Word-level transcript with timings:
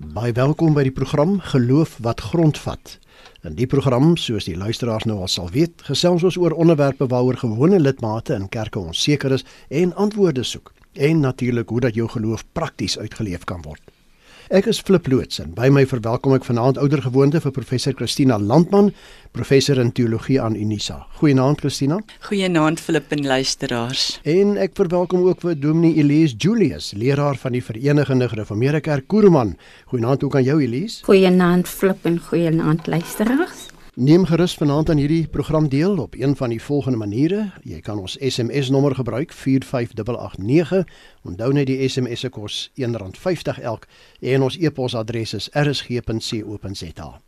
Baie 0.00 0.32
welkom 0.32 0.72
by 0.72 0.86
die 0.86 0.94
program 0.96 1.34
Geloof 1.44 1.98
wat 2.00 2.22
grondvat. 2.24 2.94
In 3.44 3.52
die 3.58 3.66
program, 3.68 4.14
soos 4.16 4.46
die 4.48 4.56
luisteraars 4.56 5.04
nou 5.04 5.18
al 5.20 5.28
sal 5.28 5.50
weet, 5.52 5.84
gesels 5.84 6.24
ons 6.24 6.38
oor 6.40 6.56
onderwerpe 6.56 7.04
waaroor 7.12 7.36
gewone 7.36 7.76
lidmate 7.76 8.32
in 8.32 8.48
kerke 8.48 8.80
onseker 8.80 9.36
is 9.36 9.44
en 9.68 9.92
antwoorde 10.00 10.40
soek. 10.40 10.72
En 10.96 11.20
natuurlik 11.20 11.68
hoe 11.68 11.84
dat 11.84 12.00
jou 12.00 12.08
geloof 12.08 12.46
prakties 12.56 12.96
uitgeleef 12.98 13.44
kan 13.44 13.60
word. 13.60 13.82
Ek 14.50 14.66
is 14.66 14.80
Flip 14.82 15.06
Loots 15.06 15.38
en 15.38 15.52
by 15.54 15.68
my 15.70 15.84
verwelkom 15.86 16.32
ek 16.34 16.42
vanaand 16.42 16.78
ouer 16.82 17.04
gewoonte 17.04 17.38
vir 17.38 17.52
professor 17.54 17.94
Christina 17.94 18.34
Landman, 18.34 18.88
professor 19.30 19.78
in 19.78 19.92
teologie 19.94 20.40
aan 20.42 20.56
Unisa. 20.58 20.96
Goeienaand 21.20 21.62
Christina. 21.62 22.00
Goeienaand 22.26 22.82
Flip 22.82 23.14
en 23.14 23.22
luisteraars. 23.30 24.18
En 24.26 24.56
ek 24.58 24.74
verwelkom 24.74 25.22
ook 25.28 25.46
vir 25.46 25.54
Dominee 25.54 26.02
Elise 26.02 26.34
Julius, 26.34 26.90
leraar 26.98 27.38
van 27.38 27.54
die 27.54 27.62
Verenigde 27.62 28.26
Gereformeerde 28.34 28.82
Kerk 28.82 29.06
Kuruman. 29.06 29.54
Goeienaand 29.94 30.26
ook 30.26 30.40
aan 30.40 30.48
jou 30.50 30.58
Elise. 30.66 31.04
Goeienaand 31.06 31.70
Flip 31.70 32.10
en 32.10 32.18
goeienaand 32.18 32.90
luisteraars. 32.90 33.68
Neem 33.94 34.24
gerus 34.24 34.54
vanaand 34.54 34.90
aan 34.90 34.96
hierdie 34.96 35.26
program 35.26 35.68
deel 35.68 35.96
op 35.98 36.14
een 36.14 36.36
van 36.36 36.48
die 36.48 36.62
volgende 36.62 36.98
maniere. 36.98 37.50
Jy 37.62 37.80
kan 37.80 37.98
ons 37.98 38.14
SMS 38.20 38.68
nommer 38.70 38.94
gebruik 38.94 39.32
45889. 39.32 40.86
Onthou 41.22 41.52
net 41.52 41.66
die 41.66 41.88
SMS 41.88 42.20
se 42.20 42.28
kos 42.30 42.70
R1.50 42.78 43.58
elk 43.62 43.88
en 44.20 44.42
ons 44.46 44.56
e-posadres 44.56 45.34
is 45.34 45.48
rsg.co.za. 45.52 47.20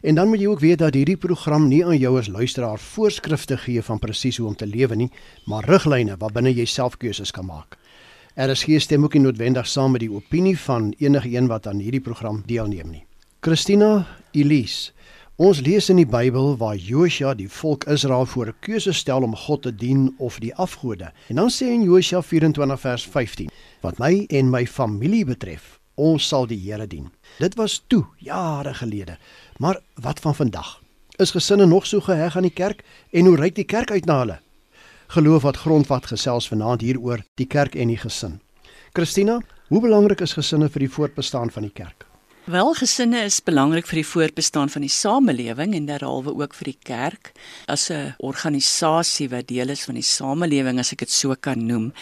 En 0.00 0.14
dan 0.14 0.28
moet 0.28 0.40
jy 0.40 0.46
ook 0.46 0.60
weet 0.60 0.78
dat 0.78 0.94
hierdie 0.94 1.16
program 1.16 1.68
nie 1.68 1.80
aan 1.86 1.96
jou 1.98 2.18
as 2.18 2.28
luisteraar 2.28 2.78
voorskrifte 2.78 3.56
gee 3.56 3.82
van 3.82 3.98
presies 3.98 4.36
hoe 4.36 4.46
om 4.46 4.56
te 4.56 4.66
lewe 4.66 4.94
nie, 4.94 5.10
maar 5.46 5.64
riglyne 5.64 6.16
waarbinne 6.20 6.52
jy 6.52 6.68
self 6.68 6.96
keuses 6.96 7.32
kan 7.32 7.48
maak. 7.48 7.78
RSG 8.36 8.76
stem 8.80 9.08
ook 9.08 9.16
nie 9.16 9.24
noodwendig 9.24 9.66
saam 9.66 9.96
met 9.96 10.04
die 10.04 10.12
opinie 10.12 10.58
van 10.58 10.92
enige 10.98 11.32
een 11.32 11.48
wat 11.48 11.66
aan 11.66 11.80
hierdie 11.80 12.04
program 12.04 12.42
deelneem 12.46 12.90
nie. 12.90 13.04
Christina 13.40 14.06
Elise 14.32 14.92
Ons 15.38 15.60
lees 15.62 15.86
in 15.86 16.00
die 16.00 16.08
Bybel 16.10 16.56
waar 16.58 16.74
Josua 16.74 17.30
die 17.38 17.46
volk 17.46 17.84
Israel 17.86 18.24
voor 18.26 18.48
'n 18.48 18.58
keuse 18.60 18.92
stel 18.92 19.22
om 19.22 19.36
God 19.36 19.62
te 19.62 19.74
dien 19.74 20.14
of 20.18 20.38
die 20.38 20.54
afgode. 20.54 21.12
En 21.28 21.36
dan 21.36 21.50
sê 21.50 21.66
in 21.70 21.82
Josua 21.82 22.22
24 22.22 22.80
vers 22.80 23.06
15: 23.06 23.50
Wat 23.80 23.98
my 23.98 24.24
en 24.28 24.50
my 24.50 24.66
familie 24.66 25.24
betref, 25.24 25.78
ons 25.94 26.28
sal 26.28 26.46
die 26.46 26.58
Here 26.58 26.86
dien. 26.86 27.10
Dit 27.38 27.54
was 27.54 27.84
toe, 27.86 28.04
jare 28.16 28.74
gelede. 28.74 29.16
Maar 29.58 29.80
wat 29.94 30.20
van 30.20 30.34
vandag? 30.34 30.82
Is 31.16 31.30
gesinne 31.30 31.66
nog 31.66 31.86
so 31.86 32.00
geheg 32.00 32.36
aan 32.36 32.42
die 32.42 32.50
kerk 32.50 32.82
en 33.10 33.26
hoe 33.26 33.36
reik 33.36 33.54
die 33.54 33.64
kerk 33.64 33.90
uit 33.90 34.04
na 34.04 34.18
hulle? 34.18 34.40
Geloof 35.06 35.42
wat 35.42 35.56
grondvat 35.56 36.06
gesels 36.06 36.48
vanaand 36.48 36.80
hieroor 36.80 37.24
die 37.34 37.46
kerk 37.46 37.74
en 37.74 37.88
die 37.88 37.96
gesin. 37.96 38.40
Christina, 38.92 39.40
hoe 39.68 39.80
belangrik 39.80 40.20
is 40.20 40.32
gesinne 40.32 40.68
vir 40.68 40.80
die 40.80 40.90
voortbestaan 40.90 41.50
van 41.50 41.62
die 41.62 41.72
kerk? 41.72 42.07
Wel 42.48 42.70
gesinne 42.72 43.26
is 43.28 43.42
belangrik 43.44 43.84
vir 43.90 43.98
die 43.98 44.08
voortbestaan 44.08 44.70
van 44.72 44.80
die 44.80 44.92
samelewing 44.92 45.74
en 45.76 45.84
derhalwe 45.84 46.32
ook 46.32 46.54
vir 46.56 46.70
die 46.70 46.78
kerk 46.88 47.32
as 47.68 47.90
'n 47.92 48.14
organisasie 48.24 49.28
wat 49.28 49.48
deel 49.48 49.68
is 49.68 49.84
van 49.84 50.00
die 50.00 50.06
samelewing 50.16 50.78
as 50.78 50.92
ek 50.92 51.04
dit 51.04 51.10
so 51.10 51.34
kan 51.40 51.66
noem. 51.66 51.92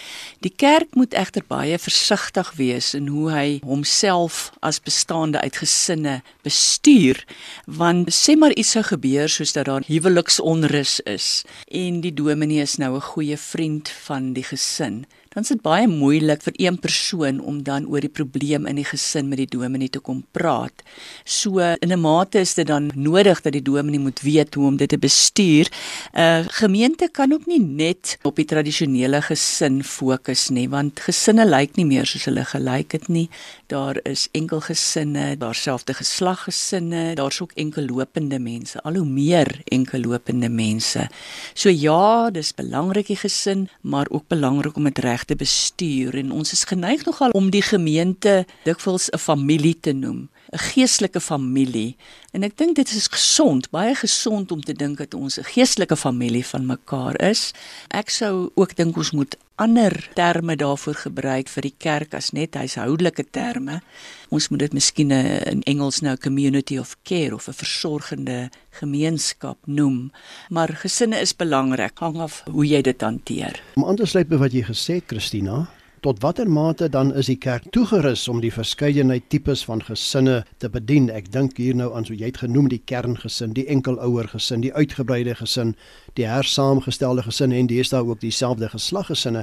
Die 0.41 0.55
kerk 0.55 0.95
moet 0.95 1.15
egter 1.15 1.43
baie 1.49 1.79
versigtig 1.79 2.53
wees 2.63 2.95
in 2.95 3.07
hoe 3.09 3.31
hy 3.33 3.61
homself 3.65 4.53
as 4.63 4.79
bestaande 4.79 5.41
uit 5.41 5.57
gesinne 5.57 6.23
bestuur 6.45 7.25
want 7.67 8.15
sê 8.15 8.39
maar 8.39 8.55
iets 8.55 8.71
sou 8.71 8.85
gebeur 8.85 9.29
soos 9.29 9.53
dat 9.53 9.67
daar 9.67 9.83
huweliksonrus 9.87 11.01
is 11.01 11.43
en 11.67 12.01
die 12.01 12.15
dominee 12.15 12.63
is 12.63 12.77
nou 12.77 12.95
'n 12.95 13.01
goeie 13.01 13.37
vriend 13.37 13.89
van 13.89 14.33
die 14.33 14.45
gesin 14.45 15.07
dan 15.37 15.45
is 15.45 15.53
dit 15.53 15.61
baie 15.61 15.85
moeilik 15.85 16.41
vir 16.47 16.55
een 16.57 16.79
persoon 16.81 17.43
om 17.45 17.59
dan 17.61 17.85
oor 17.93 18.01
die 18.01 18.09
probleem 18.09 18.65
in 18.71 18.79
die 18.81 18.87
gesin 18.89 19.27
met 19.29 19.43
die 19.43 19.51
dominee 19.53 19.93
te 19.93 20.01
kom 20.01 20.23
praat. 20.33 20.81
So 21.25 21.61
in 21.61 21.93
'n 21.93 22.01
mate 22.01 22.41
is 22.41 22.55
dit 22.55 22.67
dan 22.67 22.91
nodig 22.95 23.43
dat 23.43 23.53
die 23.53 23.63
dominee 23.63 24.01
moet 24.01 24.21
weet 24.21 24.55
hoe 24.55 24.67
om 24.67 24.77
dit 24.77 24.89
te 24.89 24.99
bestuur. 24.99 25.69
'n 25.69 26.21
uh, 26.21 26.45
Gemeente 26.49 27.09
kan 27.13 27.33
ook 27.33 27.47
nie 27.47 27.61
net 27.61 28.19
op 28.23 28.37
die 28.37 28.45
tradisionele 28.45 29.21
gesin 29.23 29.85
fokus 29.85 30.49
nie, 30.49 30.69
want 30.69 31.01
gesinne 31.01 31.45
lyk 31.45 31.77
nie 31.77 31.85
meer 31.85 32.07
soos 32.07 32.25
hulle 32.25 32.45
gelyk 32.45 32.93
het 32.93 33.09
nie. 33.09 33.29
Daar 33.67 34.01
is 34.03 34.29
enkel 34.33 34.61
gesinne, 34.61 35.37
daar 35.37 35.55
selfde 35.55 35.95
geslag 35.95 36.45
gesinne, 36.45 37.15
daar's 37.15 37.41
ook 37.41 37.53
enkellopende 37.53 38.39
mense, 38.39 38.81
al 38.83 38.95
hoe 38.95 39.05
meer 39.05 39.61
enkellopende 39.65 40.49
mense. 40.49 41.09
So 41.55 41.69
ja, 41.69 42.31
dis 42.31 42.55
belangrik 42.55 43.07
die 43.07 43.17
gesin, 43.17 43.69
maar 43.81 44.07
ook 44.09 44.29
belangrik 44.29 44.77
om 44.77 44.85
dit 44.85 44.99
reg 44.99 45.26
te 45.27 45.37
bestuur 45.37 46.17
en 46.23 46.33
ons 46.33 46.53
is 46.53 46.65
geneig 46.65 47.05
nogal 47.07 47.35
om 47.37 47.51
die 47.51 47.63
gemeente 47.63 48.45
dikwels 48.65 49.11
'n 49.11 49.19
familie 49.19 49.77
te 49.81 49.93
noem, 49.93 50.29
'n 50.53 50.59
geestelike 50.59 51.21
familie. 51.21 51.97
En 52.33 52.43
ek 52.43 52.57
dink 52.57 52.77
dit 52.77 52.91
is 52.91 53.09
gesond, 53.09 53.71
baie 53.71 53.95
gesond 53.95 54.53
om 54.53 54.61
te 54.61 54.73
dink 54.73 54.99
dat 54.99 55.15
ons 55.15 55.39
'n 55.39 55.45
geestelike 55.45 55.97
familie 55.97 56.47
van 56.47 56.67
mekaar 56.67 57.21
is. 57.21 57.53
Ek 57.89 58.11
sou 58.11 58.51
ook 58.55 58.77
dink 58.77 58.97
ons 58.97 59.11
moet 59.11 59.37
ander 59.57 60.11
terme 60.15 60.57
daarvoor 60.57 60.95
gebruik 60.95 61.49
vir 61.49 61.63
die 61.63 61.75
kerk 61.79 62.15
as 62.15 62.33
net 62.33 62.55
huishoudelike 62.55 63.25
terme. 63.31 63.81
Ons 64.29 64.49
moet 64.49 64.59
dit 64.59 64.73
miskien 64.73 65.11
in 65.11 65.63
Engels 65.63 66.01
nou 66.01 66.17
community 66.17 66.79
of 66.79 66.97
care 67.03 67.35
of 67.35 67.49
'n 67.49 67.53
versorgende 67.53 68.51
gemeenskap 68.71 69.57
noem. 69.65 70.13
Maar 70.49 70.69
gesinne 70.69 71.21
is 71.21 71.37
belangrik, 71.37 71.99
hang 71.99 72.19
af 72.21 72.43
hoe 72.51 72.67
jy 72.67 72.83
dit 72.83 73.01
hanteer. 73.01 73.63
Om 73.75 73.85
aan 73.85 73.97
te 73.97 74.07
sluit 74.07 74.29
by 74.29 74.37
wat 74.37 74.53
jy 74.53 74.63
gesê 74.63 74.95
het, 74.95 75.05
Christina, 75.07 75.69
tot 76.07 76.23
watter 76.23 76.47
mate 76.47 76.87
dan 76.89 77.09
is 77.19 77.27
die 77.27 77.39
kerk 77.43 77.65
toegerus 77.75 78.29
om 78.31 78.39
die 78.39 78.53
verskeidenheid 78.55 79.25
tipes 79.33 79.65
van 79.67 79.81
gesinne 79.83 80.37
te 80.63 80.69
bedien? 80.71 81.09
Ek 81.11 81.33
dink 81.35 81.59
hier 81.59 81.75
nou 81.75 81.89
aan 81.99 82.07
so 82.07 82.15
jy 82.15 82.31
het 82.31 82.39
genoem 82.45 82.69
die 82.71 82.79
kerngesin, 82.79 83.57
die 83.59 83.67
enkelouer 83.75 84.31
gesin, 84.31 84.63
die 84.63 84.71
uitgebreide 84.71 85.35
gesin, 85.35 85.75
die 86.15 86.29
hersaamgestelde 86.31 87.27
gesin 87.27 87.51
en 87.51 87.67
dis 87.67 87.91
daar 87.91 88.07
ook 88.07 88.23
dieselfde 88.23 88.71
geslaggesinne. 88.71 89.43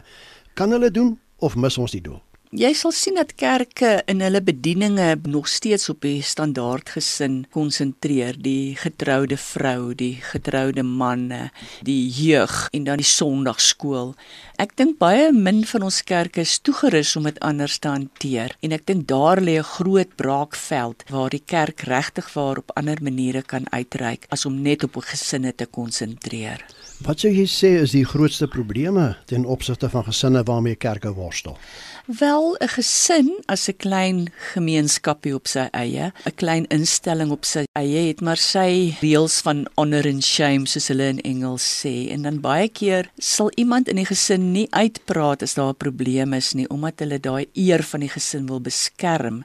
Kan 0.56 0.72
hulle 0.72 0.92
doen 0.92 1.18
of 1.44 1.60
mis 1.60 1.78
ons 1.78 1.92
die 1.92 2.06
doel? 2.06 2.22
Jy 2.54 2.70
sal 2.78 2.92
sien 2.94 3.16
dat 3.18 3.32
kerke 3.34 4.04
in 4.06 4.20
hulle 4.22 4.38
bedieninge 4.46 5.16
nog 5.26 5.48
steeds 5.50 5.90
op 5.90 6.04
die 6.06 6.20
standaard 6.22 6.92
gesin 6.94 7.40
konsentreer, 7.50 8.38
die 8.38 8.76
getroude 8.78 9.40
vrou, 9.42 9.96
die 9.98 10.20
getroude 10.22 10.84
manne, 10.86 11.48
die 11.82 12.12
jeug 12.14 12.68
en 12.70 12.86
dan 12.86 13.02
die 13.02 13.08
Sondagskool. 13.10 14.14
Ek 14.62 14.76
dink 14.78 15.00
baie 15.02 15.32
min 15.34 15.64
van 15.66 15.88
ons 15.90 16.04
kerke 16.06 16.44
is 16.46 16.60
toegerus 16.62 17.16
om 17.18 17.26
dit 17.26 17.42
anders 17.42 17.80
te 17.82 17.90
hanteer 17.90 18.54
en 18.62 18.78
ek 18.78 18.86
dink 18.86 19.08
daar 19.10 19.42
lê 19.42 19.58
'n 19.58 19.72
groot 19.74 20.14
braakveld 20.16 21.10
waar 21.10 21.34
die 21.34 21.42
kerk 21.42 21.82
regtig 21.90 22.30
waar 22.36 22.62
op 22.62 22.78
ander 22.78 23.02
maniere 23.02 23.42
kan 23.42 23.66
uitreik 23.74 24.30
as 24.30 24.46
om 24.46 24.62
net 24.62 24.84
op 24.84 25.02
gesinne 25.02 25.56
te 25.56 25.66
konsentreer. 25.66 26.62
Wat 27.02 27.20
sou 27.20 27.32
jy 27.32 27.48
sê 27.50 27.82
is 27.82 27.92
die 27.92 28.06
grootste 28.06 28.48
probleme 28.48 29.18
ten 29.26 29.46
opsigte 29.46 29.90
van 29.90 30.06
gesinne 30.06 30.44
waarmee 30.44 30.76
kerke 30.76 31.14
worstel? 31.14 31.58
Wel 32.06 32.58
'n 32.60 32.68
gesin 32.68 33.32
as 33.46 33.70
'n 33.70 33.78
klein 33.78 34.32
gemeenskapie 34.54 35.34
op 35.34 35.48
sy 35.48 35.68
eie, 35.72 36.12
'n 36.26 36.36
klein 36.36 36.66
instelling 36.68 37.32
op 37.32 37.46
sy 37.46 37.64
eie 37.72 38.08
het 38.08 38.22
maar 38.22 38.38
sy 38.38 38.98
reëls 39.00 39.40
van 39.42 39.68
honor 39.76 40.06
and 40.08 40.24
shame 40.24 40.66
soos 40.66 40.88
hulle 40.88 41.08
in 41.08 41.22
Engels 41.22 41.64
sê 41.64 42.12
en 42.12 42.22
dan 42.22 42.42
baie 42.42 42.68
keer 42.68 43.10
sal 43.18 43.52
iemand 43.56 43.88
in 43.88 43.96
die 43.96 44.06
gesin 44.06 44.52
nie 44.52 44.68
uitpraat 44.70 45.42
as 45.42 45.54
daar 45.54 45.70
'n 45.70 45.78
probleem 45.78 46.34
is 46.34 46.54
nie 46.54 46.68
omdat 46.68 47.00
hulle 47.00 47.20
daai 47.20 47.48
eer 47.54 47.84
van 47.84 48.00
die 48.00 48.10
gesin 48.10 48.48
wil 48.48 48.60
beskerm. 48.60 49.44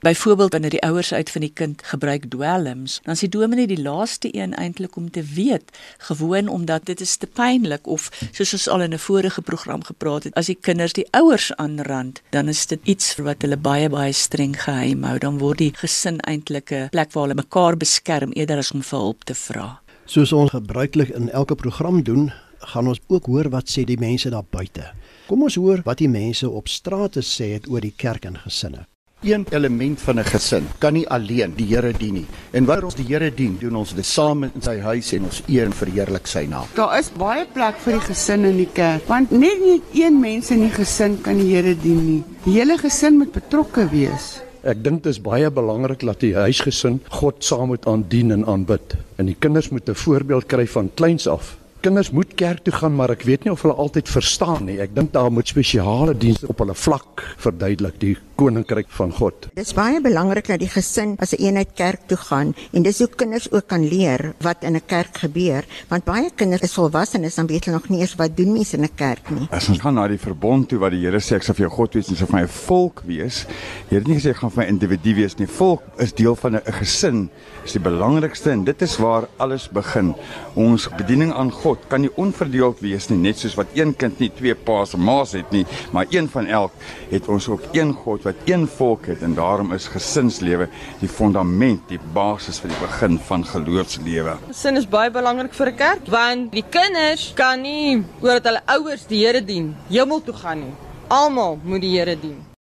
Byvoorbeeld 0.00 0.52
wanneer 0.52 0.70
die 0.70 0.82
ouers 0.82 1.12
uit 1.12 1.30
van 1.30 1.40
die 1.40 1.52
kind 1.54 1.82
gebruik 1.82 2.30
dwelms, 2.30 3.00
dan 3.04 3.16
sê 3.16 3.28
dominee 3.28 3.66
die 3.66 3.82
laaste 3.82 4.28
een 4.36 4.54
eintlik 4.54 4.96
om 4.96 5.10
te 5.10 5.22
weet, 5.22 5.78
gewoon 5.98 6.48
omdat 6.48 6.84
dit 6.84 7.00
is 7.00 7.16
te 7.16 7.26
pynlik 7.26 7.86
of 7.86 8.10
soos 8.32 8.52
ons 8.52 8.68
al 8.68 8.82
in 8.82 8.92
'n 8.92 8.98
vorige 8.98 9.42
program 9.42 9.84
gepraat 9.84 10.24
het, 10.24 10.34
as 10.34 10.46
die 10.46 10.58
kinders 10.60 10.92
die 10.92 11.08
ouers 11.10 11.56
aanraak 11.56 11.93
rand, 11.94 12.20
dan 12.34 12.50
is 12.52 12.66
dit 12.70 12.90
iets 12.94 13.14
wat 13.22 13.46
hulle 13.46 13.56
baie 13.56 13.88
baie 13.92 14.12
streng 14.12 14.56
geheim 14.66 15.06
hou. 15.08 15.16
Dan 15.22 15.38
word 15.42 15.62
die 15.62 15.72
gesin 15.78 16.18
eintlik 16.26 16.72
'n 16.72 16.88
plek 16.90 17.12
waar 17.14 17.28
hulle 17.28 17.42
mekaar 17.42 17.76
beskerm 17.76 18.32
eerder 18.34 18.58
as 18.58 18.72
om 18.74 18.82
vir 18.82 18.98
hulp 18.98 19.24
te 19.24 19.34
vra. 19.34 19.80
Soos 20.06 20.32
ons 20.32 20.50
gebruiklik 20.50 21.08
in 21.08 21.30
elke 21.30 21.54
program 21.54 22.02
doen, 22.02 22.32
gaan 22.58 22.88
ons 22.88 23.00
ook 23.08 23.26
hoor 23.26 23.48
wat 23.50 23.70
sê 23.70 23.84
die 23.84 23.98
mense 23.98 24.30
daar 24.30 24.48
buite. 24.50 24.92
Kom 25.26 25.42
ons 25.42 25.54
hoor 25.54 25.80
wat 25.84 25.98
die 25.98 26.08
mense 26.08 26.50
op 26.50 26.68
strate 26.68 27.20
sê 27.20 27.52
het 27.52 27.68
oor 27.68 27.80
die 27.80 27.94
kerk 27.96 28.24
en 28.24 28.36
gesinne 28.36 28.86
een 29.24 29.46
element 29.50 30.00
van 30.00 30.18
'n 30.18 30.24
gesin 30.24 30.66
kan 30.78 30.92
nie 30.92 31.08
alleen 31.08 31.52
die 31.56 31.66
Here 31.66 31.92
dien 31.92 32.14
nie. 32.14 32.26
En 32.50 32.64
wanneer 32.64 32.84
ons 32.84 32.94
die 32.94 33.06
Here 33.06 33.34
dien, 33.34 33.56
doen 33.60 33.76
ons 33.76 33.94
dit 33.94 34.06
saam 34.06 34.42
in 34.42 34.60
sy 34.60 34.78
huis 34.80 35.12
en 35.12 35.24
ons 35.24 35.42
eer 35.46 35.64
en 35.64 35.72
verheerlik 35.72 36.26
sy 36.26 36.46
naam. 36.48 36.66
Daar 36.74 36.98
is 36.98 37.10
baie 37.18 37.46
plek 37.52 37.74
vir 37.76 37.92
die 37.92 38.00
gesin 38.00 38.44
in 38.44 38.56
die 38.56 38.72
kerk, 38.72 39.06
want 39.06 39.30
net 39.30 39.58
nie 39.64 39.82
een 39.92 40.20
mens 40.20 40.50
in 40.50 40.60
die 40.60 40.70
gesin 40.70 41.20
kan 41.20 41.36
die 41.36 41.54
Here 41.54 41.76
dien 41.76 42.06
nie. 42.06 42.24
Die 42.44 42.52
hele 42.52 42.78
gesin 42.78 43.18
moet 43.18 43.32
betrokke 43.32 43.88
wees. 43.90 44.40
Ek 44.62 44.84
dink 44.84 45.02
dit 45.02 45.12
is 45.12 45.20
baie 45.20 45.50
belangrik 45.50 46.00
dat 46.00 46.20
die 46.20 46.34
huisgesin 46.34 47.00
God 47.08 47.44
saam 47.44 47.66
moet 47.66 47.86
aandien 47.86 48.30
en 48.30 48.46
aanbid. 48.46 48.96
En 49.16 49.26
die 49.26 49.36
kinders 49.38 49.68
moet 49.68 49.88
'n 49.88 49.94
voorbeeld 49.94 50.46
kry 50.46 50.66
van 50.66 50.90
kleins 50.94 51.26
af 51.26 51.56
Kinders 51.84 52.10
moet 52.16 52.30
kerk 52.34 52.62
toe 52.64 52.72
gaan, 52.72 52.94
maar 52.96 53.12
ek 53.12 53.26
weet 53.28 53.42
nie 53.44 53.50
of 53.52 53.60
hulle 53.60 53.74
altyd 53.76 54.08
verstaan 54.08 54.62
nie. 54.64 54.78
Ek 54.80 54.94
dink 54.96 55.10
daar 55.12 55.28
moet 55.28 55.50
spesiale 55.52 56.14
dienste 56.16 56.48
op 56.48 56.62
hulle 56.62 56.72
vlak 56.72 57.20
verduidelik 57.44 57.98
die 58.00 58.14
koninkryk 58.40 58.88
van 58.96 59.12
God. 59.14 59.50
Dit 59.52 59.66
is 59.66 59.74
baie 59.76 60.00
belangrik 60.02 60.48
dat 60.48 60.62
die 60.62 60.70
gesin 60.70 61.12
as 61.20 61.34
'n 61.34 61.36
een 61.36 61.46
eenheid 61.46 61.74
kerk 61.76 62.08
toe 62.08 62.16
gaan 62.16 62.54
en 62.72 62.82
dis 62.82 62.98
hoe 62.98 63.08
kinders 63.08 63.52
ook 63.52 63.66
kan 63.68 63.84
leer 63.84 64.34
wat 64.40 64.64
in 64.64 64.76
'n 64.76 64.82
kerk 64.86 65.18
gebeur, 65.18 65.64
want 65.88 66.04
baie 66.04 66.30
kinders 66.34 66.62
is 66.62 66.72
volwassenes 66.72 67.34
dan 67.34 67.46
weet 67.46 67.64
hulle 67.64 67.76
nog 67.76 67.88
nie 67.88 68.00
eens 68.00 68.14
wat 68.14 68.36
doen 68.36 68.52
mense 68.52 68.76
in 68.76 68.82
'n 68.82 68.94
kerk 68.94 69.30
nie. 69.30 69.46
As 69.50 69.68
ons 69.68 69.78
gaan 69.78 69.94
na 69.94 70.08
die 70.08 70.18
verbond 70.18 70.68
toe 70.68 70.78
wat 70.78 70.90
die 70.90 71.04
Here 71.04 71.20
sê 71.20 71.36
ek 71.36 71.42
sal 71.42 71.54
vir 71.54 71.66
jou 71.68 71.76
God 71.76 71.94
wees 71.94 72.08
en 72.08 72.16
sou 72.16 72.26
vir 72.26 72.40
my 72.40 72.48
volk 72.48 73.02
wees. 73.04 73.46
Hier 73.88 73.98
het 73.98 74.08
nie 74.08 74.16
gesê 74.16 74.30
ek 74.30 74.36
gaan 74.36 74.50
vir 74.50 74.64
my 74.64 74.68
individu 74.68 75.14
wees 75.14 75.36
nie. 75.36 75.46
Volk 75.46 75.82
is 75.98 76.12
deel 76.12 76.34
van 76.34 76.56
'n 76.56 76.72
gesin. 76.72 77.30
Is 77.64 77.72
die 77.72 77.80
belangrikste 77.80 78.50
en 78.50 78.64
dit 78.64 78.82
is 78.82 78.96
waar 78.96 79.28
alles 79.38 79.68
begin. 79.68 80.14
Ons 80.54 80.88
bediening 80.96 81.32
aan 81.32 81.50
God 81.50 81.73
kan 81.88 82.00
nie 82.04 82.12
onverdeeld 82.20 82.80
wees 82.84 83.08
nie, 83.10 83.18
net 83.18 83.38
soos 83.38 83.56
wat 83.58 83.74
een 83.74 83.94
kind 83.96 84.18
nie 84.22 84.30
twee 84.34 84.54
paas 84.54 84.94
en 84.94 85.02
ma's 85.04 85.34
het 85.36 85.50
nie, 85.54 85.64
maar 85.92 86.06
een 86.10 86.28
van 86.28 86.46
elk 86.46 86.72
het 87.10 87.28
ons 87.28 87.48
ook 87.48 87.66
een 87.72 87.92
God 88.04 88.22
wat 88.28 88.48
een 88.50 88.66
volk 88.66 89.06
het 89.06 89.22
en 89.22 89.34
daarom 89.34 89.72
is 89.72 89.88
gesinslewe 89.92 90.68
die 91.00 91.08
fundament, 91.08 91.82
die 91.88 92.00
basis 92.14 92.60
vir 92.62 92.72
die 92.72 92.80
begin 92.80 93.18
van 93.28 93.44
geloofslewe. 93.44 94.38
Gesin 94.48 94.80
is 94.80 94.88
baie 94.88 95.10
belangrik 95.10 95.54
vir 95.54 95.68
'n 95.72 95.76
kerk 95.76 96.08
want 96.08 96.52
die 96.52 96.64
kinders 96.70 97.32
kan 97.34 97.62
nie 97.62 98.04
oordat 98.20 98.44
hulle 98.44 98.62
ouers 98.66 99.06
die 99.06 99.24
Here 99.24 99.44
dien, 99.44 99.74
hemel 99.88 100.20
toe 100.20 100.34
gaan 100.34 100.60
nie. 100.60 100.74
Almal 101.08 101.58
moet 101.64 101.80
die 101.80 101.98
Here 101.98 102.16
dien. 102.20 102.54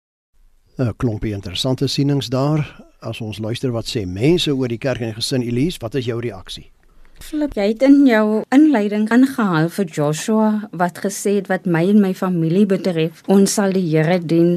'n 0.78 0.94
Klompie 0.96 1.32
interessante 1.32 1.86
sienings 1.86 2.28
daar. 2.28 2.64
As 3.00 3.20
ons 3.20 3.38
luister 3.38 3.72
wat 3.72 3.86
sê 3.86 4.06
mense 4.06 4.54
oor 4.54 4.68
die 4.68 4.78
kerk 4.78 5.00
en 5.00 5.10
die 5.10 5.14
gesin 5.14 5.42
Elise, 5.42 5.78
wat 5.80 5.94
is 5.94 6.04
jou 6.04 6.20
reaksie? 6.20 6.70
Flip, 7.22 7.52
jy 7.54 7.69
het 7.70 7.82
in 7.86 8.00
jou 8.08 8.42
inleiding 8.50 9.04
aangehaal 9.14 9.69
vir 9.70 9.90
Joshua 9.94 10.46
wat 10.80 10.96
gesê 11.04 11.36
het 11.36 11.46
wat 11.52 11.69
my 11.70 11.82
en 11.92 12.00
my 12.02 12.10
familie 12.19 12.64
betref, 12.66 13.20
ons 13.30 13.54
sal 13.58 13.74
die 13.76 13.84
Here 13.84 14.16
dien. 14.19 14.56